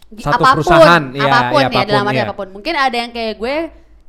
di 0.08 0.22
Satu 0.22 0.40
apa 0.40 0.54
pun 0.54 0.56
perusahaan, 0.62 1.04
iya, 1.10 1.26
apa 1.26 1.40
pun 1.50 1.62
iya, 1.64 1.68
ya 1.74 1.84
dalam 1.90 2.04
apa 2.04 2.06
pun, 2.06 2.12
arti 2.12 2.20
iya. 2.20 2.26
apa 2.28 2.36
pun 2.38 2.48
mungkin 2.54 2.74
ada 2.78 2.98
yang 2.98 3.12
kayak 3.12 3.34
gue 3.40 3.56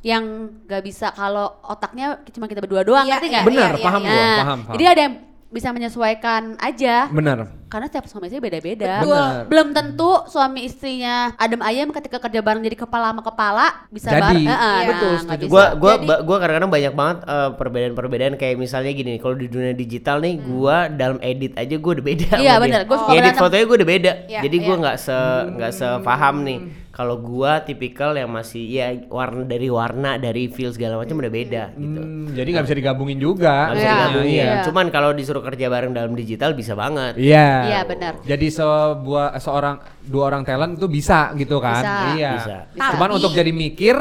yang 0.05 0.23
gak 0.63 0.85
bisa 0.85 1.09
kalau 1.09 1.49
otaknya 1.65 2.21
cuma 2.29 2.45
kita 2.45 2.61
berdua 2.61 2.85
doang 2.85 3.03
Iya, 3.03 3.17
ngerti 3.17 3.27
nggak? 3.27 3.43
Benar, 3.43 3.71
iya, 3.71 3.81
paham 3.81 4.01
iya. 4.01 4.07
gua, 4.07 4.21
Nah, 4.21 4.37
paham, 4.37 4.59
paham. 4.61 4.73
Jadi 4.73 4.85
ada 4.85 5.01
yang 5.01 5.15
bisa 5.47 5.69
menyesuaikan 5.71 6.43
aja. 6.59 7.07
Bener. 7.07 7.47
Karena 7.65 7.87
setiap 7.87 8.05
suami 8.05 8.27
istri 8.27 8.37
beda-beda. 8.37 8.99
Bener. 8.99 9.47
Belum 9.47 9.67
tentu 9.71 10.11
suami 10.27 10.61
istrinya 10.63 11.31
adem 11.33 11.57
ayam 11.59 11.89
ketika 11.89 12.19
kerja 12.19 12.39
bareng 12.39 12.59
jadi 12.61 12.75
kepala 12.77 13.09
sama 13.09 13.23
kepala 13.23 13.65
bisa 13.89 14.09
Jadi. 14.09 14.21
bareng. 14.21 14.43
Iya. 14.43 14.53
nah, 14.53 14.83
Betul, 14.85 15.11
setuju. 15.17 15.43
gua 15.47 15.65
gua 15.73 15.93
Jadi- 15.95 16.21
gua 16.21 16.37
kadang-kadang 16.37 16.69
banyak 16.69 16.93
banget 16.93 17.17
eh, 17.23 17.49
perbedaan-perbedaan 17.55 18.33
kayak 18.35 18.55
misalnya 18.57 18.91
gini 18.91 19.09
nih 19.11 19.21
kalau 19.21 19.33
di 19.33 19.47
dunia 19.47 19.73
digital 19.73 20.17
nih 20.19 20.33
gua 20.39 20.77
dalam 20.87 21.17
edit 21.19 21.55
aja 21.55 21.75
gua 21.75 21.91
udah 21.93 22.05
beda 22.05 22.29
Hmm. 22.31 22.43
Iya, 22.43 22.53
bener. 22.59 22.79
dia. 22.79 22.85
Gua 22.85 22.97
suka 22.99 23.11
edit 23.15 23.33
fotonya 23.35 23.63
gua 23.63 23.75
udah 23.75 23.89
beda 23.89 24.11
Iya, 24.27 24.39
jadi 24.43 24.57
gua 24.59 24.67
iya. 24.69 24.81
nggak 24.83 24.97
se 24.97 25.17
nggak 25.51 25.71
sepaham 25.73 26.35
nih 26.43 26.59
kalau 26.95 27.19
gua 27.19 27.59
tipikal 27.59 28.15
yang 28.15 28.31
masih 28.31 28.63
ya 28.63 28.87
warna 29.11 29.43
dari 29.43 29.67
warna 29.67 30.15
dari 30.15 30.47
feel 30.47 30.71
segala 30.71 30.95
macam 30.95 31.19
udah 31.19 31.27
beda 31.29 31.63
gitu 31.75 31.99
Hmm, 31.99 32.31
jadi 32.31 32.47
nggak 32.49 32.65
bisa 32.65 32.77
digabungin 32.77 33.19
juga. 33.19 33.67
Nggak 33.67 33.75
bisa 33.75 33.83
Iya, 33.83 33.93
digabungin. 33.93 34.31
iya. 34.39 34.63
Cuman 34.63 34.85
kalau 34.87 35.11
disuruh 35.11 35.43
kerja 35.43 35.67
bareng 35.67 35.91
dalam 35.91 36.15
digital 36.15 36.55
bisa 36.55 36.71
banget. 36.71 37.19
Iya. 37.19 37.49
Iya, 37.67 37.79
benar. 37.83 38.13
Jadi 38.23 38.47
sebuah 38.49 39.35
seorang 39.37 39.75
dua 40.01 40.23
orang 40.25 40.43
talent 40.43 40.79
itu 40.79 40.87
bisa 40.87 41.35
gitu 41.35 41.59
kan? 41.59 41.83
Bisa. 41.83 41.95
Iya. 42.15 42.31
Bisa. 42.33 42.57
Cuman 42.73 43.09
Tapi- 43.11 43.17
untuk 43.19 43.31
jadi 43.31 43.51
mikir 43.51 43.95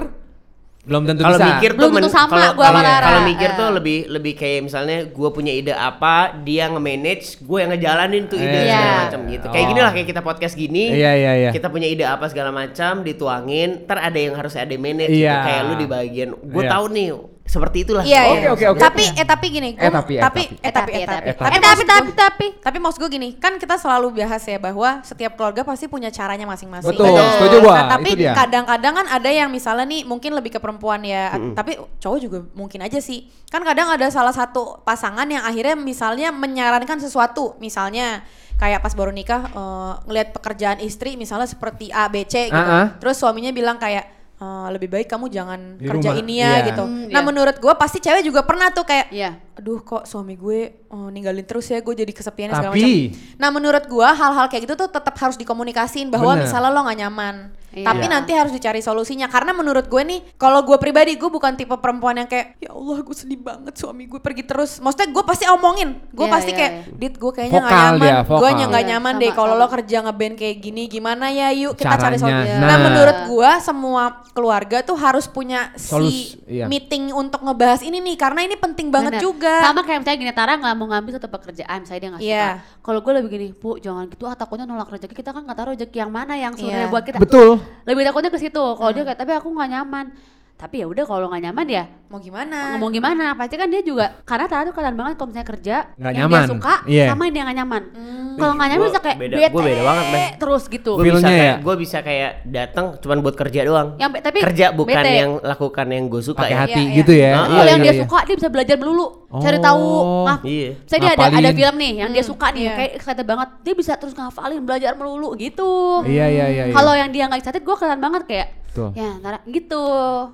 belum 0.84 1.02
tentu 1.04 1.24
Kalau 1.24 1.38
bisa. 1.40 1.48
mikir 1.48 1.70
tuh 1.72 1.78
Belum 1.80 1.94
tentu 1.96 2.10
sama 2.12 2.28
kalau 2.28 2.50
gua 2.52 2.66
sama 2.68 2.76
kalau- 2.76 2.84
Rara. 2.92 3.06
kalau 3.08 3.20
mikir 3.24 3.48
Eh. 3.48 3.56
tuh 3.56 3.68
lebih 3.72 3.98
lebih 4.06 4.32
kayak 4.34 4.60
misalnya 4.62 4.98
gua 5.08 5.28
punya 5.28 5.48
ide 5.48 5.72
apa, 5.72 6.14
dia 6.40 6.68
nge-manage, 6.68 7.40
gue 7.40 7.58
yang 7.58 7.70
ngejalanin 7.72 8.22
tuh 8.24 8.36
ide 8.36 8.58
Iya. 8.60 8.76
segala 8.76 8.94
macam 9.00 9.20
gitu. 9.26 9.46
Kayak 9.48 9.64
Oh. 9.64 9.70
gini 9.72 9.80
lah 9.80 9.92
kayak 9.92 10.08
kita 10.08 10.20
podcast 10.20 10.54
gini. 10.54 10.84
Iya, 10.92 11.12
iya, 11.14 11.32
iya. 11.38 11.50
Kita 11.50 11.68
punya 11.68 11.88
ide 11.88 12.04
apa 12.04 12.28
segala 12.28 12.50
macam, 12.50 13.00
dituangin, 13.00 13.82
ntar 13.82 13.96
ada 13.98 14.18
yang 14.18 14.36
harus 14.36 14.52
ada 14.54 14.68
yang 14.68 14.80
manage 14.80 15.08
Iya. 15.08 15.24
gitu. 15.30 15.38
Kayak 15.42 15.62
lu 15.64 15.74
di 15.74 15.86
bagian 15.86 16.28
gue 16.36 16.62
Iya. 16.62 16.70
tahu 16.70 16.84
nih 16.90 17.08
seperti 17.44 17.84
itulah. 17.84 18.00
Iya, 18.02 18.32
Oke, 18.32 18.40
iya. 18.40 18.50
oke, 18.56 18.64
oke. 18.72 18.80
Tapi 18.80 19.04
eh 19.20 19.26
tapi 19.28 19.46
gini, 19.52 19.70
Eh, 19.76 19.92
tapi, 19.92 20.16
eh, 20.16 20.22
tapi 20.24 20.42
tapi. 20.48 20.64
eh 20.64 20.72
tapi 20.72 20.90
eh 20.96 21.04
tapi. 21.04 21.12
tapi. 21.12 21.28
Eh, 21.28 21.34
Tapi 21.36 21.54
Eh, 21.54 21.60
tapi, 21.60 21.82
tapi, 21.84 22.10
tapi. 22.16 22.46
Tapi 22.56 22.76
maksud 22.80 22.98
gue 23.04 23.10
gini, 23.12 23.28
kan 23.36 23.60
kita 23.60 23.76
selalu 23.76 24.16
bahas 24.16 24.40
ya 24.48 24.56
bahwa 24.56 25.04
setiap 25.04 25.36
keluarga 25.36 25.60
pasti 25.60 25.84
punya 25.84 26.08
caranya 26.08 26.48
masing-masing. 26.48 26.88
Betul, 26.88 27.12
Betul. 27.12 27.28
setuju 27.36 27.56
gua. 27.60 27.74
Nah, 27.76 27.86
tapi 28.00 28.10
kadang-kadang 28.16 28.92
kan 28.96 29.06
ada 29.12 29.30
yang 29.30 29.52
misalnya 29.52 29.84
nih 29.84 30.02
mungkin 30.08 30.32
lebih 30.32 30.56
ke 30.56 30.58
perempuan 30.58 31.04
ya, 31.04 31.36
tapi 31.52 31.76
cowok 32.00 32.18
juga 32.18 32.38
mungkin 32.56 32.80
aja 32.80 32.96
sih. 32.98 33.28
Kan 33.52 33.60
kadang 33.62 33.92
ada 33.92 34.08
salah 34.08 34.32
satu 34.32 34.80
pasangan 34.80 35.28
yang 35.28 35.44
akhirnya 35.44 35.76
misalnya 35.76 36.32
menyarankan 36.32 36.96
sesuatu, 36.96 37.60
misalnya 37.60 38.24
kayak 38.56 38.80
pas 38.80 38.94
baru 38.96 39.12
nikah 39.12 39.52
eh, 39.52 39.92
ngelihat 40.08 40.32
pekerjaan 40.32 40.78
istri 40.80 41.20
misalnya 41.20 41.44
seperti 41.44 41.92
A 41.92 42.08
B 42.08 42.24
C 42.24 42.48
gitu. 42.48 42.56
Ah, 42.56 42.86
ah. 42.86 42.86
Terus 42.96 43.20
suaminya 43.20 43.52
bilang 43.52 43.76
kayak 43.76 44.23
"Eh, 44.44 44.68
lebih 44.70 44.88
baik 44.92 45.08
kamu 45.08 45.26
jangan 45.28 45.60
Di 45.76 45.88
kerja 45.88 46.10
rumah, 46.12 46.20
ini 46.20 46.34
ya 46.36 46.52
iya. 46.52 46.66
gitu. 46.68 46.84
Hmm, 46.84 47.08
nah 47.08 47.20
iya. 47.20 47.26
menurut 47.26 47.56
gue 47.56 47.74
pasti 47.74 47.98
cewek 47.98 48.22
juga 48.22 48.44
pernah 48.44 48.68
tuh 48.68 48.84
kayak 48.84 49.08
Iya. 49.08 49.40
aduh 49.56 49.80
kok 49.80 50.04
suami 50.04 50.36
gue 50.36 50.60
oh, 50.90 51.08
ninggalin 51.08 51.42
terus 51.42 51.66
ya 51.66 51.80
gue 51.80 51.94
jadi 51.94 52.12
kesepian 52.12 52.52
segala 52.52 52.76
Tapi- 52.76 53.08
macam. 53.08 53.40
Nah 53.40 53.48
menurut 53.48 53.84
gue 53.86 54.04
hal-hal 54.06 54.46
kayak 54.46 54.62
gitu 54.64 54.74
tuh 54.76 54.88
tetap 54.88 55.14
harus 55.16 55.34
dikomunikasiin 55.34 56.12
bahwa 56.12 56.36
Bener. 56.36 56.44
misalnya 56.44 56.70
lo 56.70 56.80
nggak 56.82 56.98
nyaman, 57.00 57.34
Iya. 57.74 57.84
tapi 57.84 58.06
nanti 58.06 58.30
harus 58.30 58.50
dicari 58.50 58.78
solusinya 58.78 59.26
karena 59.26 59.50
menurut 59.50 59.84
gue 59.84 59.98
nih 60.00 60.20
kalau 60.34 60.62
gue 60.62 60.76
pribadi 60.76 61.14
gue 61.14 61.26
bukan 61.26 61.52
tipe 61.52 61.74
perempuan 61.74 62.14
yang 62.16 62.26
kayak 62.26 62.54
ya 62.56 62.70
Allah 62.70 62.98
gue 63.00 63.12
sedih 63.12 63.36
banget 63.36 63.74
suami 63.74 64.06
gue 64.06 64.18
pergi 64.18 64.42
terus. 64.42 64.78
Maksudnya 64.78 65.10
gue 65.10 65.24
pasti 65.24 65.44
omongin, 65.44 65.98
gue 66.08 66.22
Iya, 66.22 66.32
pasti 66.32 66.50
iya, 66.50 66.56
kayak 66.56 66.72
iya. 66.72 66.84
dit 66.94 67.14
gue 67.14 67.32
kayaknya 67.32 67.52
nggak 67.56 67.72
nyaman, 67.74 67.98
dia, 67.98 68.14
gue 68.14 68.30
vokal. 68.30 68.54
nggak 68.64 68.80
Iya, 68.80 68.90
nyaman 68.90 69.12
sama, 69.12 69.20
deh 69.20 69.30
kalau 69.32 69.54
lo 69.54 69.66
kerja 69.66 69.96
ngeband 70.00 70.34
kayak 70.34 70.56
gini 70.58 70.82
gimana 70.86 71.26
ya 71.28 71.48
yuk 71.50 71.74
kita 71.74 71.90
cari 71.92 72.14
Caranya, 72.14 72.20
solusi. 72.20 72.48
nah. 72.54 72.64
Nah 72.64 72.76
menurut 72.80 73.16
gue 73.26 73.50
semua 73.60 74.04
keluarga 74.30 74.78
tuh 74.80 74.94
harus 74.94 75.26
punya 75.26 75.74
Solus- 75.74 76.36
si 76.36 76.38
iya. 76.46 76.66
meeting 76.66 77.10
untuk 77.10 77.40
ngebahas 77.40 77.82
ini 77.82 77.98
nih 77.98 78.14
karena 78.14 78.40
ini 78.42 78.54
penting 78.54 78.88
banget 78.88 79.16
Bener. 79.16 79.22
juga. 79.22 79.54
Sama 79.60 79.82
kayak 79.82 79.98
misalnya 80.00 80.18
gini 80.20 80.32
Tara 80.32 80.52
nggak 80.54 80.74
mau 80.74 80.86
ngambil 80.86 81.12
satu 81.14 81.28
pekerjaan, 81.28 81.78
misalnya 81.80 81.98
dia 81.98 82.10
nggak 82.10 82.22
suka. 82.22 82.30
Iya. 82.30 82.48
Kalau 82.78 83.00
gue 83.00 83.12
lebih 83.14 83.30
gini, 83.30 83.46
bu 83.50 83.76
jangan 83.76 84.04
gitu 84.06 84.24
ah 84.24 84.34
takutnya 84.34 84.62
nolak 84.62 84.88
rezeki 84.88 85.14
kita 85.14 85.30
kan 85.30 85.42
nggak 85.42 85.56
tahu 85.56 85.66
rezeki 85.72 85.96
yang 85.98 86.10
mana 86.10 86.34
yang 86.34 86.52
sebenarnya 86.52 86.86
Iya. 86.86 86.92
buat 86.92 87.02
kita. 87.02 87.18
Betul. 87.18 87.63
Lebih 87.84 88.02
takutnya 88.04 88.28
ke 88.28 88.38
situ. 88.38 88.64
Kalau 88.72 88.90
dia 88.90 89.02
kayak 89.02 89.16
tapi 89.16 89.32
aku 89.32 89.48
nggak 89.48 89.70
nyaman. 89.70 90.06
Tapi 90.54 90.74
ya 90.76 90.86
udah 90.86 91.02
kalau 91.02 91.26
nggak 91.26 91.42
nyaman 91.42 91.66
ya 91.66 91.84
Mau 92.06 92.16
gimana? 92.16 92.78
ngomong 92.78 92.94
gimana 92.94 93.34
pasti 93.34 93.54
kan 93.54 93.66
dia 93.66 93.82
juga 93.82 94.22
karena 94.22 94.46
Tara 94.46 94.62
tuh 94.62 94.70
kelihatan 94.70 94.94
banget 94.94 95.14
kalau 95.14 95.28
misalnya 95.28 95.48
kerja 95.50 95.76
Nggak 95.92 96.12
yang 96.12 96.22
nyaman. 96.24 96.38
dia 96.38 96.48
suka 96.48 96.74
Iya. 96.86 97.04
sama 97.10 97.22
yang 97.22 97.34
dia 97.34 97.42
nggak 97.42 97.58
nyaman 97.58 97.82
Hmm. 97.90 98.23
Kalau 98.36 98.54
nggak 98.54 98.68
Gua 98.74 98.86
bisa 98.86 99.00
kayak 99.00 99.16
beda- 99.16 99.36
bete 99.36 99.50
gua 99.50 99.62
beda 99.62 99.82
banget, 99.82 100.04
Ben. 100.06 100.28
terus 100.36 100.62
gitu 100.66 100.92
Gue 100.94 101.04
bisa 101.06 101.20
kayak 101.24 101.40
ya? 101.40 101.54
gue 101.56 101.74
bisa 101.76 101.98
kayak 102.00 102.30
datang 102.44 102.84
cuman 102.96 103.16
buat 103.20 103.34
kerja 103.34 103.60
doang. 103.62 103.88
Yang 103.96 104.10
be- 104.10 104.22
tapi 104.22 104.38
kerja 104.40 104.66
bukan 104.70 104.94
bete. 104.98 105.12
yang 105.14 105.30
lakukan 105.40 105.86
yang 105.88 106.04
gue 106.06 106.22
suka 106.22 106.40
Pakai 106.40 106.50
ya. 106.50 106.60
hati 106.60 106.82
Iya, 106.82 106.96
gitu 106.96 107.12
ya. 107.12 107.20
iya. 107.20 107.30
Iya, 107.30 107.40
kalau 107.44 107.64
yang 107.64 107.80
iya, 107.80 107.84
dia 107.84 107.92
iya. 107.92 108.02
suka 108.02 108.18
dia 108.22 108.34
bisa 108.34 108.48
belajar 108.48 108.76
melulu 108.76 109.06
cari 109.34 109.58
Oh. 109.58 109.62
tahu 109.62 109.86
ah 110.24 110.38
Iya. 110.40 110.68
saya 110.84 110.98
dia 111.00 111.12
ada 111.12 111.26
ada 111.28 111.50
film 111.52 111.74
nih 111.76 111.92
yang 111.96 112.10
dia 112.10 112.24
suka 112.24 112.46
nih 112.48 112.62
Iya. 112.62 112.72
kayak 112.74 112.90
excited 112.94 113.24
banget 113.24 113.48
dia 113.60 113.74
bisa 113.74 113.92
terus 113.94 114.12
ngafalin 114.12 114.62
belajar 114.62 114.92
melulu 114.92 115.34
gitu 115.34 116.02
Iya, 116.02 116.26
iya, 116.26 116.46
iya. 116.48 116.64
iya. 116.64 116.72
kalau 116.72 116.92
yang 116.92 117.08
dia 117.08 117.24
nggak 117.24 117.40
excited 117.40 117.60
gue 117.60 117.74
kelihatan 117.74 118.00
banget 118.00 118.22
kayak 118.24 118.48
Betul. 118.74 118.90
ya 118.98 119.22
Tara 119.22 119.38
gitu 119.46 119.84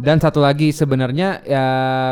Dan 0.00 0.16
satu 0.16 0.40
lagi 0.40 0.72
sebenarnya 0.72 1.44
ya 1.44 1.66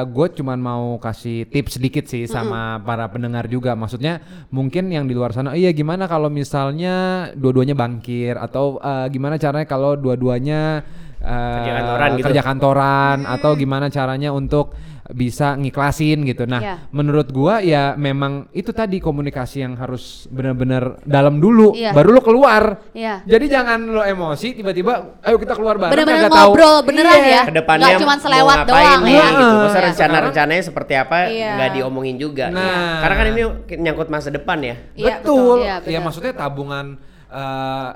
gue 0.05 0.27
cuman 0.37 0.61
mau 0.61 1.01
kasih 1.01 1.49
tips 1.49 1.81
sedikit 1.81 2.05
sih 2.05 2.29
sama 2.29 2.77
para 2.85 3.09
pendengar 3.09 3.49
juga. 3.49 3.73
Maksudnya 3.73 4.21
mungkin 4.53 4.93
yang 4.93 5.09
di 5.09 5.17
luar 5.17 5.33
sana, 5.33 5.57
iya 5.57 5.73
gimana 5.73 6.05
kalau 6.05 6.29
misalnya 6.29 7.29
dua-duanya 7.33 7.73
bangkir 7.73 8.37
atau 8.37 8.77
eh, 8.77 9.09
gimana 9.09 9.41
caranya 9.41 9.65
kalau 9.65 9.97
dua-duanya 9.97 10.85
eh, 11.25 11.57
Kerja 11.65 11.73
kantoran 11.81 12.09
gitu. 12.13 12.25
kerja 12.29 12.43
kantoran 12.45 13.19
atau 13.25 13.51
gimana 13.57 13.87
caranya 13.89 14.31
untuk 14.37 14.77
bisa 15.09 15.57
ngiklasin 15.57 16.21
gitu. 16.23 16.45
Nah, 16.45 16.61
Iya. 16.61 16.77
menurut 16.93 17.33
gua 17.33 17.59
ya 17.59 17.97
memang 17.97 18.53
itu 18.53 18.71
tadi 18.71 19.01
komunikasi 19.01 19.65
yang 19.65 19.75
harus 19.75 20.29
benar-benar 20.29 21.01
dalam 21.03 21.41
dulu, 21.41 21.73
Iya. 21.73 21.97
baru 21.97 22.13
lu 22.13 22.21
keluar. 22.21 22.85
Iya. 22.93 23.25
Jadi 23.25 23.49
jangan 23.49 23.89
lo 23.89 24.05
emosi 24.05 24.53
tiba-tiba, 24.53 25.17
ayo 25.21 25.37
kita 25.37 25.57
keluar 25.57 25.81
bareng 25.81 25.93
bener-bener 25.97 26.29
kagak 26.29 26.33
tahu. 26.33 26.45
ngobrol 26.53 26.77
beneran 26.85 27.21
Iya. 27.21 27.29
ya 27.31 27.43
Ke 27.49 27.55
depannya 27.57 27.85
nggak 27.89 28.03
cuma 28.05 28.15
selewat 28.19 28.59
doang 28.65 29.01
nih, 29.01 29.15
ya 29.17 29.27
gitu. 29.27 29.57
Masa 29.59 29.73
Iya. 29.73 29.87
rencana-rencananya 29.89 30.63
seperti 30.63 30.93
apa 30.95 31.19
Iya. 31.27 31.51
nggak 31.57 31.71
diomongin 31.75 32.17
juga. 32.17 32.47
Nah. 32.53 33.01
Karena 33.01 33.15
kan 33.17 33.27
ini 33.27 33.43
nyangkut 33.79 34.09
masa 34.09 34.29
depan 34.29 34.59
ya. 34.61 34.77
Iya, 34.93 35.25
betul. 35.25 35.65
Iya, 35.65 35.67
Ya 35.67 35.77
benar. 35.81 36.01
maksudnya 36.05 36.33
tabungan 36.33 36.87
eh, 37.29 37.89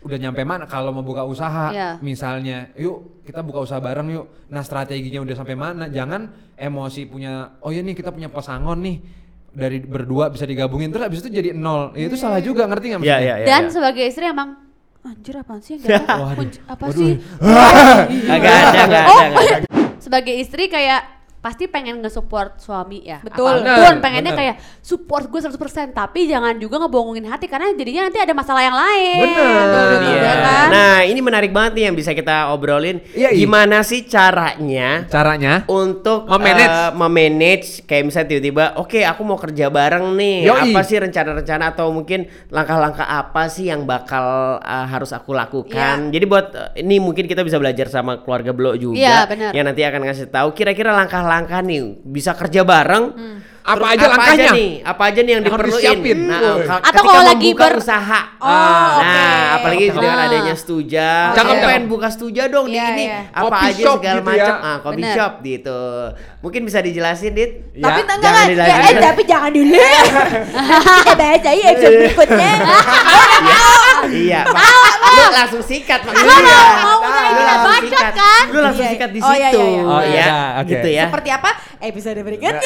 udah 0.00 0.16
nyampe 0.16 0.40
mana 0.48 0.64
kalau 0.64 0.96
mau 0.96 1.04
buka 1.04 1.22
usaha 1.28 1.68
Iya. 1.68 1.90
misalnya, 2.00 2.72
yuk 2.72 3.20
kita 3.28 3.44
buka 3.44 3.60
usaha 3.60 3.76
bareng 3.78 4.08
yuk. 4.10 4.26
Nah 4.48 4.64
strateginya 4.64 5.20
udah 5.20 5.36
sampai 5.36 5.56
mana? 5.56 5.92
Jangan 5.92 6.32
emosi 6.56 7.04
punya, 7.04 7.60
oh 7.60 7.68
ya 7.68 7.84
nih 7.84 7.92
kita 7.92 8.08
punya 8.08 8.32
pasangan 8.32 8.80
nih 8.80 8.96
dari 9.50 9.82
berdua 9.82 10.32
bisa 10.32 10.48
digabungin 10.48 10.88
terus 10.88 11.04
abis 11.04 11.20
itu 11.20 11.30
jadi 11.36 11.50
nol. 11.52 11.92
Ya, 11.92 12.08
itu 12.08 12.16
salah 12.16 12.40
juga 12.40 12.64
ngerti 12.64 12.96
nggak? 12.96 13.00
Iya, 13.04 13.12
maksudnya? 13.12 13.28
iya, 13.28 13.34
iya. 13.44 13.46
dan 13.46 13.62
iya. 13.68 13.72
sebagai 13.76 14.04
istri 14.08 14.24
emang 14.24 14.50
anjir 15.00 15.34
apaan 15.40 15.60
sih 15.64 15.80
yang 15.80 16.04
apa 16.04 16.84
Waduh. 16.84 16.92
sih 16.92 17.12
Kagak 18.28 18.52
ada, 18.52 18.68
ada, 18.68 18.84
nggak 18.84 19.04
ada. 19.08 19.56
sebagai 19.96 20.34
istri 20.36 20.68
kayak 20.68 21.19
pasti 21.40 21.64
pengen 21.64 21.98
nge-support 21.98 22.56
suami 22.56 23.00
ya. 23.02 23.18
Betul. 23.20 23.48
Apa 23.58 23.80
pun 23.80 23.80
Bener, 23.90 23.96
pengennya 23.98 24.30
bener. 24.30 24.40
kayak 24.52 24.56
support 24.78 25.24
gue 25.26 25.40
100% 25.40 25.56
tapi 25.90 26.24
jangan 26.24 26.52
juga 26.54 26.76
ngebohongin 26.78 27.24
hati 27.24 27.44
karena 27.44 27.72
jadinya 27.72 28.04
nanti 28.04 28.16
ada 28.16 28.30
masalah 28.30 28.60
yang 28.60 28.72
lain. 28.74 29.24
Bener. 29.26 29.40
Betul, 29.40 29.84
betul, 29.86 30.04
Iya. 30.06 30.20
ya 30.22 30.34
kan? 30.38 30.66
Nah, 30.68 30.96
ini 31.02 31.20
menarik 31.20 31.50
banget 31.50 31.72
nih 31.74 31.84
yang 31.86 31.94
bisa 31.94 32.12
kita 32.12 32.50
obrolin. 32.50 33.00
Iya, 33.10 33.30
iya. 33.30 33.40
Gimana 33.40 33.80
sih 33.80 34.04
caranya 34.04 35.04
Caranya? 35.06 35.64
untuk 35.66 36.24
Memanage. 36.26 36.68
eh, 36.68 36.90
memanage 36.94 37.68
kayak 37.84 38.04
misalnya 38.04 38.28
tiba-tiba 38.30 38.64
oke 38.76 39.00
aku 39.00 39.22
mau 39.22 39.36
kerja 39.36 39.66
bareng 39.66 40.12
nih 40.12 40.36
Yoi. 40.44 40.60
apa 40.70 40.80
sih 40.82 40.96
rencana-rencana 40.98 41.64
atau 41.70 41.88
mungkin 41.88 42.20
langkah-langkah 42.48 43.02
apa 43.02 43.46
sih 43.46 43.66
yang 43.66 43.82
bakal 43.82 44.22
eh, 44.58 44.86
harus 44.86 45.10
aku 45.10 45.32
lakukan 45.32 46.10
jadi 46.10 46.24
buat 46.24 46.46
eh, 46.52 46.82
ini 46.82 46.98
mungkin 46.98 47.24
kita 47.24 47.40
bisa 47.40 47.56
belajar 47.56 47.88
sama 47.88 48.20
keluarga 48.20 48.52
Blo 48.52 48.74
juga 48.74 48.92
Iya, 48.92 49.24
benar. 49.24 49.50
yang 49.52 49.64
nanti 49.64 49.82
akan 49.82 50.00
ngasih 50.04 50.28
tahu 50.28 50.52
kira-kira 50.52 50.92
langkah-langkah 51.30 51.62
nih 51.62 51.82
bisa 52.02 52.34
kerja 52.34 52.66
bareng 52.66 53.04
Apa 53.62 53.76
terus 53.78 53.92
aja 53.92 54.06
langkahnya? 54.08 54.50
nih 54.50 54.70
apa 54.82 55.02
aja 55.04 55.20
nih 55.20 55.30
yang 55.30 55.36
Yang 55.36 55.46
diperluin 55.46 55.76
disiapin. 55.76 56.18
nah, 56.22 56.40
ka- 56.60 56.82
Atau 56.82 57.02
kalau 57.02 57.22
lagi 57.22 57.44
membuka 57.46 57.64
ber- 57.66 57.78
usaha 57.78 58.20
Oh, 58.40 58.48
nah 58.48 58.96
oke. 58.96 59.54
apalagi 59.54 59.84
dengan 59.90 60.16
Ah. 60.16 60.26
adanya 60.26 60.54
Stuja 60.54 61.10
Cakep, 61.30 61.44
aku 61.44 61.54
pengen 61.62 61.84
buka 61.86 62.08
Stuja 62.08 62.42
dong 62.46 62.66
di 62.66 62.72
Iya, 62.72 62.86
ini 62.90 63.04
iya. 63.04 63.20
apa 63.28 63.46
Coffee 63.46 63.68
aja 63.70 63.82
shop 63.82 63.96
segala 63.98 64.16
gitu 64.16 64.26
macam 64.26 64.48
ya. 64.50 64.64
ah 64.64 64.76
coffee 64.80 64.96
Bener. 64.98 65.14
shop 65.14 65.32
gitu 65.42 65.80
mungkin 66.40 66.60
bisa 66.62 66.78
dijelasin 66.80 67.32
dit 67.32 67.50
Ya, 67.72 67.84
tapi 67.86 68.00
enggak 68.02 68.18
jangan 68.18 68.44
enggak, 68.46 68.66
ya, 68.66 68.76
eh, 68.82 68.94
tapi 68.98 69.22
jangan 69.24 69.50
dulu. 69.50 69.72
Kita 71.00 71.14
bahas 71.14 71.42
aja 71.42 71.64
episode 71.70 71.96
berikutnya. 71.98 72.52
iya 74.10 74.40
lu 75.10 75.24
langsung 75.28 75.60
sikat 75.60 76.00
maksudnya 76.02 76.56
mau- 76.80 77.02
mau 77.02 77.20
kita 77.28 77.52
bacot 77.60 78.12
kan? 78.14 78.44
lu 78.48 78.58
langsung 78.58 78.82
Iya. 78.82 78.92
sikat 78.94 79.10
di 79.10 79.20
Oh, 79.20 79.28
iya, 79.28 79.48
situ 79.48 79.58
iya, 79.58 79.68
iya. 79.68 79.82
Oh, 79.84 80.02
iya, 80.02 80.24
ya 80.24 80.62
gitu 80.64 80.88
ya 80.88 81.04
Seperti 81.06 81.30
apa? 81.30 81.50
Episode 81.80 82.20
berikutnya. 82.20 82.60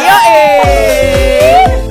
Iya. 0.00 0.16
Yes. 0.24 1.80
Yoi. 1.80 1.89